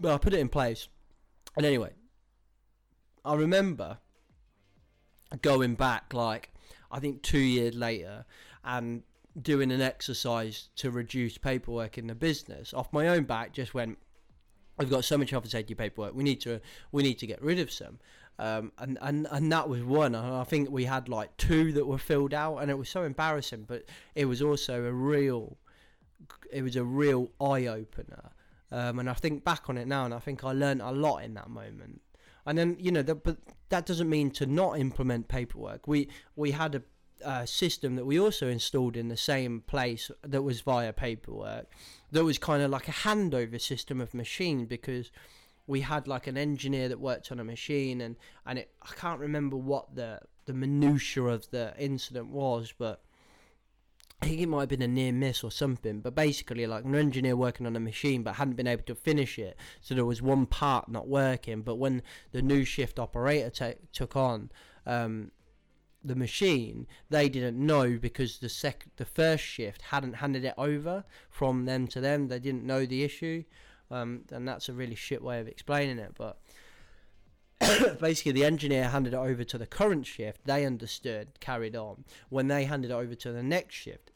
but 0.00 0.14
I 0.14 0.18
put 0.18 0.34
it 0.34 0.40
in 0.40 0.48
place. 0.48 0.88
And 1.56 1.66
anyway 1.66 1.90
I 3.24 3.34
remember 3.34 3.98
going 5.42 5.74
back 5.74 6.14
like 6.14 6.50
I 6.90 7.00
think 7.00 7.22
two 7.22 7.38
years 7.38 7.74
later 7.74 8.24
and 8.64 9.02
doing 9.40 9.70
an 9.70 9.80
exercise 9.80 10.68
to 10.76 10.90
reduce 10.90 11.38
paperwork 11.38 11.98
in 11.98 12.06
the 12.06 12.14
business. 12.14 12.72
Off 12.74 12.92
my 12.92 13.08
own 13.08 13.24
back 13.24 13.52
just 13.52 13.74
went 13.74 13.98
we've 14.78 14.90
got 14.90 15.04
so 15.04 15.18
much 15.18 15.30
health 15.30 15.44
and 15.44 15.50
safety 15.50 15.74
paperwork. 15.74 16.14
We 16.14 16.24
need 16.24 16.40
to 16.42 16.60
we 16.92 17.02
need 17.02 17.18
to 17.18 17.26
get 17.26 17.42
rid 17.42 17.58
of 17.58 17.70
some. 17.70 17.98
Um, 18.40 18.70
and, 18.78 18.98
and 19.00 19.26
and 19.30 19.50
that 19.50 19.68
was 19.68 19.82
one. 19.82 20.14
I 20.14 20.44
think 20.44 20.70
we 20.70 20.84
had 20.84 21.08
like 21.08 21.36
two 21.36 21.72
that 21.72 21.86
were 21.86 21.98
filled 21.98 22.32
out 22.32 22.58
and 22.58 22.70
it 22.70 22.78
was 22.78 22.88
so 22.88 23.02
embarrassing 23.02 23.64
but 23.66 23.84
it 24.14 24.26
was 24.26 24.40
also 24.40 24.84
a 24.84 24.92
real 24.92 25.56
it 26.52 26.62
was 26.62 26.76
a 26.76 26.84
real 26.84 27.30
eye 27.40 27.66
opener 27.66 28.30
um, 28.70 28.98
and 28.98 29.08
I 29.08 29.14
think 29.14 29.44
back 29.44 29.68
on 29.68 29.76
it 29.76 29.86
now 29.86 30.04
and 30.04 30.14
I 30.14 30.18
think 30.18 30.44
I 30.44 30.52
learned 30.52 30.82
a 30.82 30.92
lot 30.92 31.24
in 31.24 31.34
that 31.34 31.48
moment. 31.50 32.00
And 32.46 32.56
then 32.56 32.76
you 32.78 32.92
know, 32.92 33.02
the, 33.02 33.14
but 33.14 33.38
that 33.70 33.86
doesn't 33.86 34.08
mean 34.08 34.30
to 34.32 34.46
not 34.46 34.78
implement 34.78 35.28
paperwork. 35.28 35.86
We 35.86 36.08
we 36.36 36.52
had 36.52 36.74
a 36.74 36.82
uh, 37.24 37.44
system 37.46 37.96
that 37.96 38.04
we 38.04 38.18
also 38.18 38.48
installed 38.48 38.96
in 38.96 39.08
the 39.08 39.16
same 39.16 39.62
place 39.66 40.10
that 40.22 40.42
was 40.42 40.60
via 40.60 40.92
paperwork. 40.92 41.66
That 42.10 42.24
was 42.24 42.38
kind 42.38 42.62
of 42.62 42.70
like 42.70 42.88
a 42.88 42.92
handover 42.92 43.60
system 43.60 44.00
of 44.00 44.14
machine 44.14 44.66
because 44.66 45.10
we 45.66 45.82
had 45.82 46.08
like 46.08 46.26
an 46.26 46.36
engineer 46.38 46.88
that 46.88 46.98
worked 46.98 47.30
on 47.30 47.38
a 47.38 47.44
machine 47.44 48.00
and 48.00 48.16
and 48.46 48.58
it, 48.58 48.70
I 48.82 48.94
can't 48.94 49.20
remember 49.20 49.56
what 49.56 49.94
the 49.94 50.20
the 50.46 50.54
minutia 50.54 51.24
of 51.24 51.50
the 51.50 51.74
incident 51.78 52.30
was, 52.30 52.72
but 52.76 53.02
I 54.20 54.26
think 54.26 54.40
it 54.40 54.46
might 54.46 54.60
have 54.60 54.68
been 54.70 54.82
a 54.82 54.88
near 54.88 55.12
miss 55.12 55.44
or 55.44 55.50
something, 55.50 56.00
but 56.00 56.14
basically, 56.14 56.66
like 56.66 56.84
an 56.84 56.96
engineer 56.96 57.36
working 57.36 57.66
on 57.66 57.76
a 57.76 57.80
machine 57.80 58.22
but 58.24 58.34
hadn't 58.34 58.56
been 58.56 58.66
able 58.66 58.82
to 58.84 58.94
finish 58.94 59.38
it, 59.38 59.56
so 59.80 59.94
there 59.94 60.04
was 60.04 60.20
one 60.20 60.46
part 60.46 60.88
not 60.88 61.06
working. 61.06 61.62
But 61.62 61.76
when 61.76 62.02
the 62.32 62.42
new 62.42 62.64
shift 62.64 62.98
operator 62.98 63.50
t- 63.50 63.80
took 63.92 64.16
on 64.16 64.50
um, 64.86 65.30
the 66.04 66.14
machine, 66.14 66.86
they 67.10 67.28
didn't 67.28 67.58
know 67.58 67.98
because 67.98 68.38
the 68.38 68.48
sec 68.48 68.86
the 68.96 69.04
first 69.04 69.44
shift 69.44 69.82
hadn't 69.82 70.14
handed 70.14 70.44
it 70.44 70.54
over 70.56 71.04
from 71.30 71.64
them 71.64 71.86
to 71.88 72.00
them. 72.00 72.28
They 72.28 72.38
didn't 72.38 72.64
know 72.64 72.86
the 72.86 73.02
issue, 73.02 73.44
um, 73.90 74.24
and 74.30 74.46
that's 74.46 74.68
a 74.68 74.72
really 74.72 74.94
shit 74.94 75.22
way 75.22 75.40
of 75.40 75.48
explaining 75.48 75.98
it. 75.98 76.12
But 76.16 76.38
basically 78.00 78.32
the 78.32 78.44
engineer 78.44 78.88
handed 78.88 79.14
it 79.14 79.16
over 79.16 79.44
to 79.44 79.58
the 79.58 79.66
current 79.66 80.06
shift 80.06 80.44
they 80.44 80.64
understood 80.64 81.40
carried 81.40 81.74
on 81.74 82.04
when 82.28 82.48
they 82.48 82.64
handed 82.64 82.90
it 82.90 82.94
over 82.94 83.14
to 83.14 83.32
the 83.32 83.42
next 83.42 83.74
shift 83.74 84.12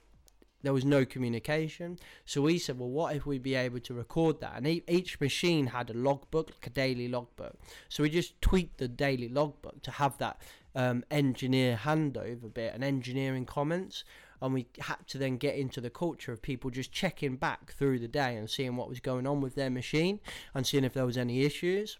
there 0.62 0.72
was 0.72 0.84
no 0.84 1.04
communication. 1.04 1.98
So 2.24 2.42
we 2.42 2.58
said 2.58 2.78
well 2.78 2.90
what 2.90 3.16
if 3.16 3.26
we 3.26 3.38
be 3.38 3.54
able 3.54 3.80
to 3.80 3.94
record 3.94 4.40
that? 4.40 4.54
And 4.56 4.66
each 4.66 5.20
machine 5.20 5.66
had 5.66 5.90
a 5.90 5.94
logbook 5.94 6.50
like 6.50 6.66
a 6.66 6.70
daily 6.70 7.08
logbook. 7.08 7.56
So 7.88 8.02
we 8.02 8.10
just 8.10 8.40
tweaked 8.40 8.78
the 8.78 8.88
daily 8.88 9.28
logbook 9.28 9.82
to 9.82 9.90
have 9.90 10.18
that 10.18 10.40
um, 10.74 11.04
engineer 11.10 11.78
handover 11.82 12.52
bit 12.52 12.74
and 12.74 12.82
engineering 12.82 13.46
comments. 13.46 14.04
And 14.40 14.52
we 14.54 14.66
had 14.80 15.06
to 15.08 15.18
then 15.18 15.36
get 15.36 15.54
into 15.54 15.80
the 15.80 15.90
culture 15.90 16.32
of 16.32 16.42
people 16.42 16.70
just 16.70 16.90
checking 16.90 17.36
back 17.36 17.72
through 17.74 18.00
the 18.00 18.08
day 18.08 18.36
and 18.36 18.50
seeing 18.50 18.74
what 18.74 18.88
was 18.88 18.98
going 18.98 19.24
on 19.24 19.40
with 19.40 19.54
their 19.54 19.70
machine 19.70 20.18
and 20.52 20.66
seeing 20.66 20.82
if 20.82 20.94
there 20.94 21.06
was 21.06 21.16
any 21.16 21.42
issues 21.42 21.98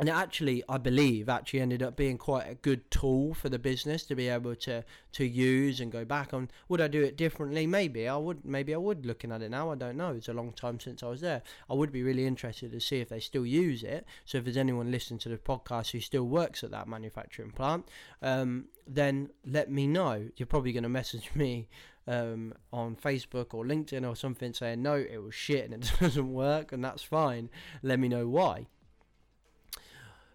and 0.00 0.08
it 0.08 0.12
actually 0.12 0.64
i 0.68 0.76
believe 0.76 1.28
actually 1.28 1.60
ended 1.60 1.82
up 1.82 1.94
being 1.94 2.18
quite 2.18 2.48
a 2.48 2.54
good 2.56 2.90
tool 2.90 3.34
for 3.34 3.48
the 3.48 3.58
business 3.58 4.04
to 4.04 4.16
be 4.16 4.28
able 4.28 4.56
to 4.56 4.82
to 5.12 5.24
use 5.24 5.80
and 5.80 5.90
go 5.90 6.04
back 6.04 6.32
on. 6.32 6.50
Would 6.68 6.80
i 6.80 6.88
do 6.88 7.02
it 7.02 7.16
differently? 7.16 7.66
Maybe. 7.66 8.08
I 8.08 8.16
would 8.16 8.44
maybe 8.44 8.74
i 8.74 8.78
would 8.78 9.04
looking 9.04 9.32
at 9.32 9.42
it 9.42 9.50
now. 9.50 9.70
I 9.70 9.74
don't 9.74 9.96
know. 9.96 10.10
It's 10.10 10.28
a 10.28 10.32
long 10.32 10.52
time 10.52 10.80
since 10.80 11.02
i 11.02 11.06
was 11.06 11.20
there. 11.20 11.42
I 11.68 11.74
would 11.74 11.92
be 11.92 12.02
really 12.02 12.26
interested 12.26 12.72
to 12.72 12.80
see 12.80 13.00
if 13.00 13.08
they 13.08 13.20
still 13.20 13.46
use 13.46 13.82
it. 13.82 14.06
So 14.24 14.38
if 14.38 14.44
there's 14.44 14.56
anyone 14.56 14.90
listening 14.90 15.18
to 15.20 15.28
the 15.28 15.36
podcast 15.36 15.90
who 15.90 16.00
still 16.00 16.24
works 16.24 16.62
at 16.64 16.70
that 16.70 16.88
manufacturing 16.88 17.50
plant 17.50 17.88
um, 18.22 18.66
then 18.86 19.30
let 19.44 19.70
me 19.70 19.86
know. 19.86 20.28
You're 20.36 20.46
probably 20.46 20.72
going 20.72 20.84
to 20.84 20.88
message 20.88 21.30
me 21.34 21.68
um, 22.06 22.54
on 22.72 22.96
Facebook 22.96 23.54
or 23.54 23.64
LinkedIn 23.64 24.08
or 24.08 24.16
something 24.16 24.52
saying 24.52 24.82
no, 24.82 24.94
it 24.94 25.22
was 25.22 25.34
shit 25.34 25.70
and 25.70 25.84
it 25.84 25.92
doesn't 26.00 26.32
work, 26.32 26.72
and 26.72 26.84
that's 26.84 27.02
fine. 27.02 27.50
Let 27.82 27.98
me 27.98 28.08
know 28.08 28.28
why. 28.28 28.66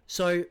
So 0.06 0.44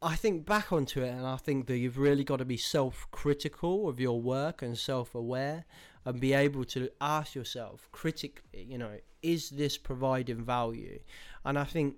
I 0.00 0.14
think 0.14 0.46
back 0.46 0.72
onto 0.72 1.02
it, 1.02 1.08
and 1.08 1.26
I 1.26 1.36
think 1.36 1.66
that 1.66 1.78
you've 1.78 1.98
really 1.98 2.24
got 2.24 2.36
to 2.36 2.44
be 2.44 2.56
self 2.56 3.06
critical 3.10 3.88
of 3.88 3.98
your 3.98 4.20
work 4.20 4.62
and 4.62 4.78
self 4.78 5.14
aware 5.14 5.64
and 6.04 6.20
be 6.20 6.32
able 6.32 6.64
to 6.64 6.88
ask 7.00 7.34
yourself 7.34 7.88
critically, 7.92 8.62
you 8.62 8.78
know, 8.78 8.98
is 9.22 9.50
this 9.50 9.76
providing 9.76 10.44
value? 10.44 11.00
And 11.44 11.58
I 11.58 11.64
think 11.64 11.96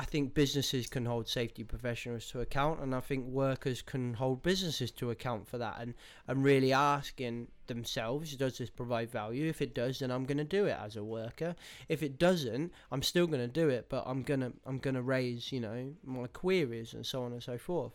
I 0.00 0.04
think 0.04 0.32
businesses 0.32 0.86
can 0.86 1.04
hold 1.04 1.28
safety 1.28 1.62
professionals 1.62 2.26
to 2.30 2.40
account, 2.40 2.80
and 2.80 2.94
I 2.94 3.00
think 3.00 3.26
workers 3.26 3.82
can 3.82 4.14
hold 4.14 4.42
businesses 4.42 4.90
to 4.92 5.10
account 5.10 5.46
for 5.46 5.58
that, 5.58 5.76
and, 5.78 5.92
and 6.26 6.42
really 6.42 6.72
asking 6.72 7.48
themselves, 7.66 8.34
does 8.34 8.56
this 8.56 8.70
provide 8.70 9.10
value? 9.10 9.46
If 9.46 9.60
it 9.60 9.74
does, 9.74 9.98
then 9.98 10.10
I'm 10.10 10.24
going 10.24 10.38
to 10.38 10.44
do 10.44 10.64
it 10.64 10.78
as 10.82 10.96
a 10.96 11.04
worker. 11.04 11.54
If 11.90 12.02
it 12.02 12.18
doesn't, 12.18 12.72
I'm 12.90 13.02
still 13.02 13.26
going 13.26 13.42
to 13.42 13.46
do 13.46 13.68
it, 13.68 13.90
but 13.90 14.04
I'm 14.06 14.22
gonna 14.22 14.52
I'm 14.64 14.78
gonna 14.78 15.02
raise 15.02 15.52
you 15.52 15.60
know 15.60 15.92
my 16.02 16.28
queries 16.28 16.94
and 16.94 17.04
so 17.04 17.22
on 17.22 17.32
and 17.32 17.42
so 17.42 17.58
forth. 17.58 17.92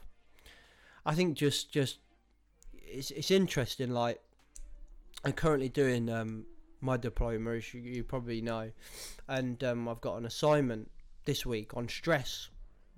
I 1.08 1.16
think 1.16 1.36
just 1.36 1.72
just 1.72 1.98
it's 2.76 3.10
it's 3.10 3.32
interesting. 3.32 3.90
Like 3.90 4.22
I'm 5.24 5.34
currently 5.34 5.70
doing 5.70 6.12
um, 6.12 6.46
my 6.82 6.98
diploma, 6.98 7.54
as 7.54 7.74
you, 7.74 7.82
you 7.82 8.04
probably 8.04 8.42
know, 8.42 8.70
and 9.28 9.64
um, 9.64 9.90
I've 9.90 10.02
got 10.02 10.18
an 10.18 10.26
assignment 10.28 10.92
this 11.26 11.46
week 11.46 11.76
on 11.76 11.88
stress, 11.88 12.50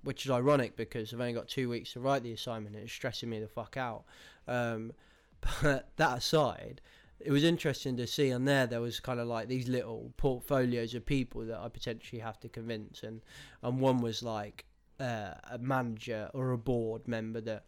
which 0.04 0.26
is 0.26 0.32
ironic 0.32 0.76
because 0.76 1.14
I've 1.14 1.20
only 1.20 1.34
got 1.34 1.48
two 1.48 1.70
weeks 1.70 1.94
to 1.94 2.00
write 2.00 2.24
the 2.24 2.34
assignment 2.34 2.76
and 2.76 2.84
it's 2.84 2.94
stressing 2.94 3.30
me 3.30 3.40
the 3.40 3.48
fuck 3.48 3.78
out. 3.78 4.04
Um, 4.48 4.94
but 5.62 5.90
that 5.98 6.18
aside, 6.18 6.82
it 7.20 7.32
was 7.32 7.44
interesting 7.44 7.98
to 7.98 8.08
see 8.08 8.32
on 8.32 8.46
there 8.46 8.68
there 8.68 8.82
was 8.82 9.00
kind 9.00 9.20
of 9.20 9.28
like 9.28 9.48
these 9.48 9.68
little 9.68 10.12
portfolios 10.18 10.94
of 10.94 11.06
people 11.06 11.46
that 11.46 11.60
I 11.60 11.68
potentially 11.70 12.22
have 12.22 12.40
to 12.42 12.50
convince, 12.50 13.04
and 13.04 13.22
and 13.64 13.80
one 13.80 14.00
was 14.00 14.22
like 14.24 14.66
uh, 15.00 15.34
a 15.50 15.58
manager 15.60 16.30
or 16.34 16.52
a 16.52 16.58
board 16.58 17.08
member 17.08 17.42
that 17.42 17.66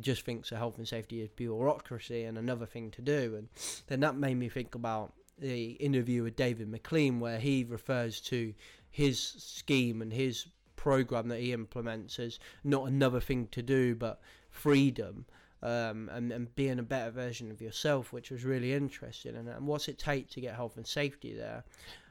just 0.00 0.24
thinks 0.24 0.50
that 0.50 0.56
health 0.56 0.78
and 0.78 0.88
safety 0.88 1.20
is 1.20 1.28
bureaucracy 1.28 2.24
and 2.24 2.38
another 2.38 2.66
thing 2.66 2.90
to 2.92 3.02
do, 3.02 3.34
and 3.36 3.48
then 3.86 4.00
that 4.00 4.16
made 4.16 4.36
me 4.36 4.48
think 4.48 4.74
about 4.74 5.12
the 5.38 5.72
interview 5.72 6.22
with 6.22 6.36
David 6.36 6.68
McLean 6.68 7.18
where 7.18 7.38
he 7.38 7.64
refers 7.64 8.20
to 8.20 8.54
his 8.92 9.18
scheme 9.18 10.00
and 10.00 10.12
his 10.12 10.46
program 10.76 11.28
that 11.28 11.40
he 11.40 11.52
implements 11.52 12.18
is 12.18 12.38
not 12.62 12.86
another 12.86 13.20
thing 13.20 13.48
to 13.48 13.62
do 13.62 13.94
but 13.94 14.20
freedom 14.50 15.24
um, 15.62 16.10
and, 16.12 16.32
and 16.32 16.54
being 16.54 16.78
a 16.78 16.82
better 16.82 17.10
version 17.10 17.50
of 17.50 17.60
yourself, 17.60 18.12
which 18.12 18.30
was 18.30 18.44
really 18.44 18.74
interesting. 18.74 19.36
And, 19.36 19.48
and 19.48 19.66
what's 19.66 19.88
it 19.88 19.98
take 19.98 20.28
to 20.30 20.40
get 20.40 20.54
health 20.56 20.76
and 20.76 20.86
safety 20.86 21.34
there? 21.34 21.64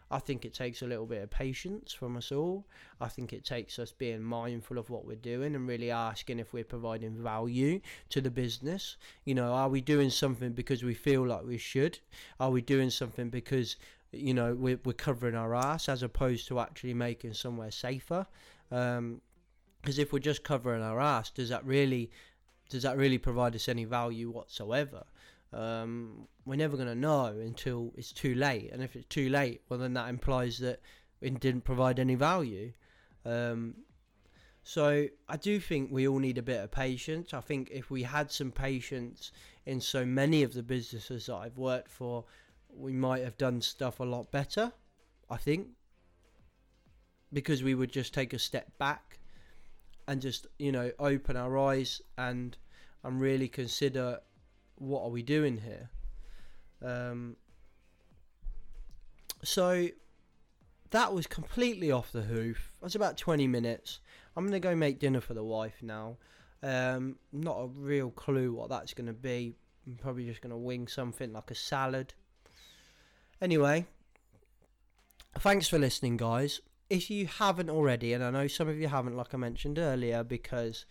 I 0.09 0.19
think 0.19 0.43
it 0.43 0.53
takes 0.53 0.81
a 0.81 0.87
little 0.87 1.05
bit 1.05 1.23
of 1.23 1.29
patience 1.29 1.93
from 1.93 2.17
us 2.17 2.33
all. 2.33 2.65
I 2.99 3.07
think 3.07 3.31
it 3.31 3.45
takes 3.45 3.79
us 3.79 3.93
being 3.93 4.21
mindful 4.21 4.77
of 4.77 4.89
what 4.89 5.05
we're 5.05 5.15
doing 5.15 5.55
and 5.55 5.67
really 5.67 5.89
asking 5.89 6.39
if 6.39 6.51
we're 6.51 6.65
providing 6.65 7.15
value 7.15 7.79
to 8.09 8.19
the 8.19 8.29
business. 8.29 8.97
You 9.23 9.35
know, 9.35 9.53
are 9.53 9.69
we 9.69 9.79
doing 9.79 10.09
something 10.09 10.51
because 10.51 10.83
we 10.83 10.93
feel 10.93 11.25
like 11.25 11.45
we 11.45 11.57
should? 11.57 11.99
Are 12.41 12.51
we 12.51 12.61
doing 12.61 12.89
something 12.89 13.29
because 13.29 13.77
you 14.11 14.33
know 14.33 14.53
we're, 14.53 14.79
we're 14.83 14.93
covering 14.93 15.35
our 15.35 15.55
ass 15.55 15.89
as 15.89 16.03
opposed 16.03 16.47
to 16.47 16.59
actually 16.59 16.93
making 16.93 17.33
somewhere 17.33 17.71
safer? 17.71 18.25
Because 18.69 18.97
um, 18.97 19.21
if 19.85 20.13
we're 20.13 20.19
just 20.19 20.43
covering 20.43 20.81
our 20.81 20.99
ass, 20.99 21.29
does 21.29 21.49
that 21.49 21.65
really 21.65 22.11
does 22.69 22.83
that 22.83 22.97
really 22.97 23.17
provide 23.17 23.55
us 23.55 23.67
any 23.67 23.85
value 23.85 24.29
whatsoever? 24.29 25.03
um, 25.53 26.27
we're 26.45 26.55
never 26.55 26.77
going 26.77 26.87
to 26.87 26.95
know 26.95 27.25
until 27.25 27.93
it's 27.97 28.11
too 28.11 28.35
late. 28.35 28.71
And 28.71 28.81
if 28.81 28.95
it's 28.95 29.07
too 29.07 29.29
late, 29.29 29.61
well, 29.69 29.79
then 29.79 29.93
that 29.93 30.09
implies 30.09 30.59
that 30.59 30.79
it 31.19 31.39
didn't 31.39 31.61
provide 31.61 31.99
any 31.99 32.15
value. 32.15 32.71
Um, 33.25 33.75
So 34.63 35.07
I 35.27 35.37
do 35.37 35.59
think 35.59 35.91
we 35.91 36.07
all 36.07 36.19
need 36.19 36.37
a 36.37 36.43
bit 36.43 36.63
of 36.63 36.71
patience. 36.71 37.33
I 37.33 37.41
think 37.41 37.69
if 37.71 37.89
we 37.89 38.03
had 38.03 38.31
some 38.31 38.51
patience 38.51 39.31
in 39.65 39.81
so 39.81 40.05
many 40.05 40.43
of 40.43 40.53
the 40.53 40.63
businesses 40.63 41.25
that 41.25 41.35
I've 41.35 41.57
worked 41.57 41.89
for, 41.89 42.25
we 42.75 42.93
might 42.93 43.23
have 43.23 43.37
done 43.37 43.61
stuff 43.61 43.99
a 43.99 44.03
lot 44.03 44.31
better. 44.31 44.71
I 45.29 45.37
think 45.37 45.67
because 47.33 47.63
we 47.63 47.75
would 47.75 47.91
just 47.91 48.13
take 48.13 48.33
a 48.33 48.39
step 48.39 48.77
back 48.77 49.19
and 50.07 50.21
just 50.21 50.47
you 50.59 50.71
know 50.71 50.91
open 50.99 51.37
our 51.37 51.57
eyes 51.57 52.01
and 52.17 52.57
and 53.03 53.21
really 53.21 53.47
consider 53.47 54.19
what 54.75 55.03
are 55.03 55.09
we 55.09 55.21
doing 55.23 55.57
here. 55.57 55.89
Um, 56.83 57.35
so 59.43 59.87
that 60.91 61.13
was 61.13 61.27
completely 61.27 61.91
off 61.91 62.11
the 62.11 62.23
hoof. 62.23 62.71
That's 62.81 62.95
about 62.95 63.17
20 63.17 63.47
minutes. 63.47 63.99
I'm 64.35 64.43
going 64.43 64.53
to 64.53 64.59
go 64.59 64.75
make 64.75 64.99
dinner 64.99 65.21
for 65.21 65.33
the 65.33 65.43
wife 65.43 65.77
now. 65.81 66.17
Um, 66.63 67.17
not 67.31 67.57
a 67.57 67.67
real 67.67 68.11
clue 68.11 68.53
what 68.53 68.69
that's 68.69 68.93
going 68.93 69.07
to 69.07 69.13
be. 69.13 69.55
I'm 69.87 69.95
probably 69.95 70.25
just 70.25 70.41
going 70.41 70.51
to 70.51 70.57
wing 70.57 70.87
something 70.87 71.33
like 71.33 71.49
a 71.49 71.55
salad. 71.55 72.13
Anyway, 73.41 73.87
thanks 75.39 75.67
for 75.67 75.79
listening, 75.79 76.15
guys. 76.15 76.61
If 76.91 77.09
you 77.09 77.25
haven't 77.25 77.71
already, 77.71 78.13
and 78.13 78.23
I 78.23 78.29
know 78.29 78.47
some 78.47 78.67
of 78.67 78.77
you 78.77 78.87
haven't, 78.87 79.17
like 79.17 79.33
I 79.33 79.37
mentioned 79.37 79.79
earlier, 79.79 80.23
because 80.23 80.85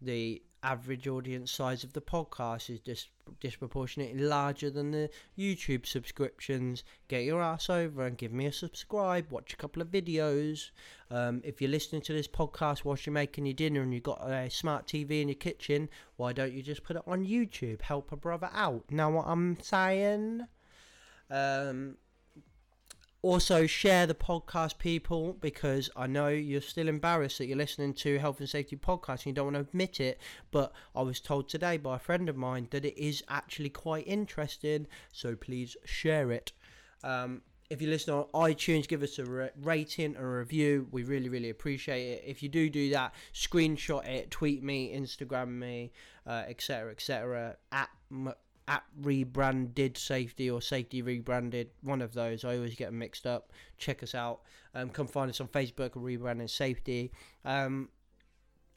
the 0.00 0.40
average 0.62 1.08
audience 1.08 1.50
size 1.50 1.82
of 1.82 1.94
the 1.94 2.00
podcast 2.00 2.70
is 2.70 2.78
just 2.78 3.08
disproportionately 3.40 4.22
larger 4.22 4.70
than 4.70 4.92
the 4.92 5.10
YouTube 5.36 5.86
subscriptions, 5.86 6.84
get 7.08 7.24
your 7.24 7.42
ass 7.42 7.68
over 7.68 8.06
and 8.06 8.16
give 8.16 8.32
me 8.32 8.46
a 8.46 8.52
subscribe. 8.52 9.30
Watch 9.30 9.52
a 9.52 9.56
couple 9.56 9.82
of 9.82 9.88
videos. 9.88 10.70
Um, 11.10 11.40
if 11.44 11.60
you're 11.60 11.70
listening 11.70 12.02
to 12.02 12.12
this 12.12 12.28
podcast 12.28 12.84
whilst 12.84 13.06
you're 13.06 13.12
making 13.12 13.46
your 13.46 13.54
dinner 13.54 13.82
and 13.82 13.92
you've 13.92 14.04
got 14.04 14.22
a 14.28 14.48
smart 14.50 14.86
TV 14.86 15.20
in 15.20 15.28
your 15.28 15.34
kitchen, 15.34 15.88
why 16.16 16.32
don't 16.32 16.52
you 16.52 16.62
just 16.62 16.84
put 16.84 16.94
it 16.94 17.02
on 17.08 17.24
YouTube? 17.24 17.82
Help 17.82 18.12
a 18.12 18.16
brother 18.16 18.50
out. 18.52 18.84
Know 18.88 19.08
what 19.08 19.26
I'm 19.26 19.58
saying? 19.60 20.46
Um, 21.30 21.96
also, 23.20 23.66
share 23.66 24.06
the 24.06 24.14
podcast, 24.14 24.78
people, 24.78 25.36
because 25.40 25.90
I 25.96 26.06
know 26.06 26.28
you're 26.28 26.60
still 26.60 26.86
embarrassed 26.86 27.38
that 27.38 27.46
you're 27.46 27.56
listening 27.56 27.94
to 27.94 28.18
Health 28.18 28.38
and 28.38 28.48
Safety 28.48 28.76
Podcast 28.76 29.10
and 29.10 29.26
you 29.26 29.32
don't 29.32 29.52
want 29.52 29.56
to 29.56 29.60
admit 29.62 29.98
it. 29.98 30.20
But 30.52 30.72
I 30.94 31.02
was 31.02 31.18
told 31.18 31.48
today 31.48 31.78
by 31.78 31.96
a 31.96 31.98
friend 31.98 32.28
of 32.28 32.36
mine 32.36 32.68
that 32.70 32.84
it 32.84 32.96
is 32.96 33.24
actually 33.28 33.70
quite 33.70 34.06
interesting. 34.06 34.86
So 35.12 35.34
please 35.34 35.76
share 35.84 36.30
it. 36.30 36.52
Um, 37.02 37.42
if 37.70 37.82
you 37.82 37.88
listen 37.88 38.14
on 38.14 38.24
iTunes, 38.34 38.86
give 38.86 39.02
us 39.02 39.18
a 39.18 39.50
rating 39.60 40.16
and 40.16 40.24
a 40.24 40.26
review. 40.26 40.86
We 40.90 41.02
really, 41.02 41.28
really 41.28 41.50
appreciate 41.50 42.06
it. 42.12 42.24
If 42.24 42.42
you 42.42 42.48
do 42.48 42.70
do 42.70 42.90
that, 42.90 43.14
screenshot 43.34 44.06
it, 44.06 44.30
tweet 44.30 44.62
me, 44.62 44.94
Instagram 44.96 45.48
me, 45.48 45.92
etc., 46.26 46.88
uh, 46.88 46.92
etc. 46.92 47.56
Et 47.72 47.76
at 47.76 47.88
at 48.68 48.84
rebranded 49.00 49.96
safety 49.96 50.50
or 50.50 50.60
safety 50.60 51.02
rebranded 51.02 51.70
one 51.82 52.02
of 52.02 52.12
those. 52.12 52.44
I 52.44 52.54
always 52.54 52.76
get 52.76 52.86
them 52.86 52.98
mixed 52.98 53.26
up. 53.26 53.50
Check 53.78 54.02
us 54.02 54.14
out. 54.14 54.42
Um, 54.74 54.90
come 54.90 55.08
find 55.08 55.30
us 55.30 55.40
on 55.40 55.48
facebook 55.48 55.92
rebranded 55.94 56.50
safety. 56.50 57.10
Um, 57.44 57.88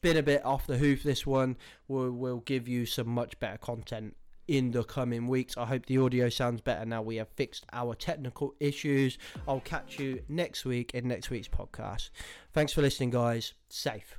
been 0.00 0.16
a 0.16 0.22
bit 0.22 0.44
off 0.44 0.66
the 0.66 0.78
hoof 0.78 1.02
this 1.02 1.26
one. 1.26 1.56
We'll, 1.86 2.10
we'll 2.10 2.40
give 2.40 2.66
you 2.66 2.86
some 2.86 3.08
much 3.08 3.38
better 3.38 3.58
content 3.58 4.16
in 4.48 4.72
the 4.72 4.82
coming 4.82 5.28
weeks. 5.28 5.56
I 5.56 5.66
hope 5.66 5.86
the 5.86 5.98
audio 5.98 6.28
sounds 6.28 6.62
better 6.62 6.84
now 6.84 7.02
we 7.02 7.16
have 7.16 7.28
fixed 7.28 7.66
our 7.72 7.94
technical 7.94 8.54
issues. 8.58 9.18
I'll 9.46 9.60
catch 9.60 9.98
you 9.98 10.22
next 10.28 10.64
week 10.64 10.92
in 10.94 11.06
next 11.06 11.30
week's 11.30 11.48
podcast. 11.48 12.10
Thanks 12.52 12.72
for 12.72 12.80
listening 12.80 13.10
guys. 13.10 13.52
Safe 13.68 14.18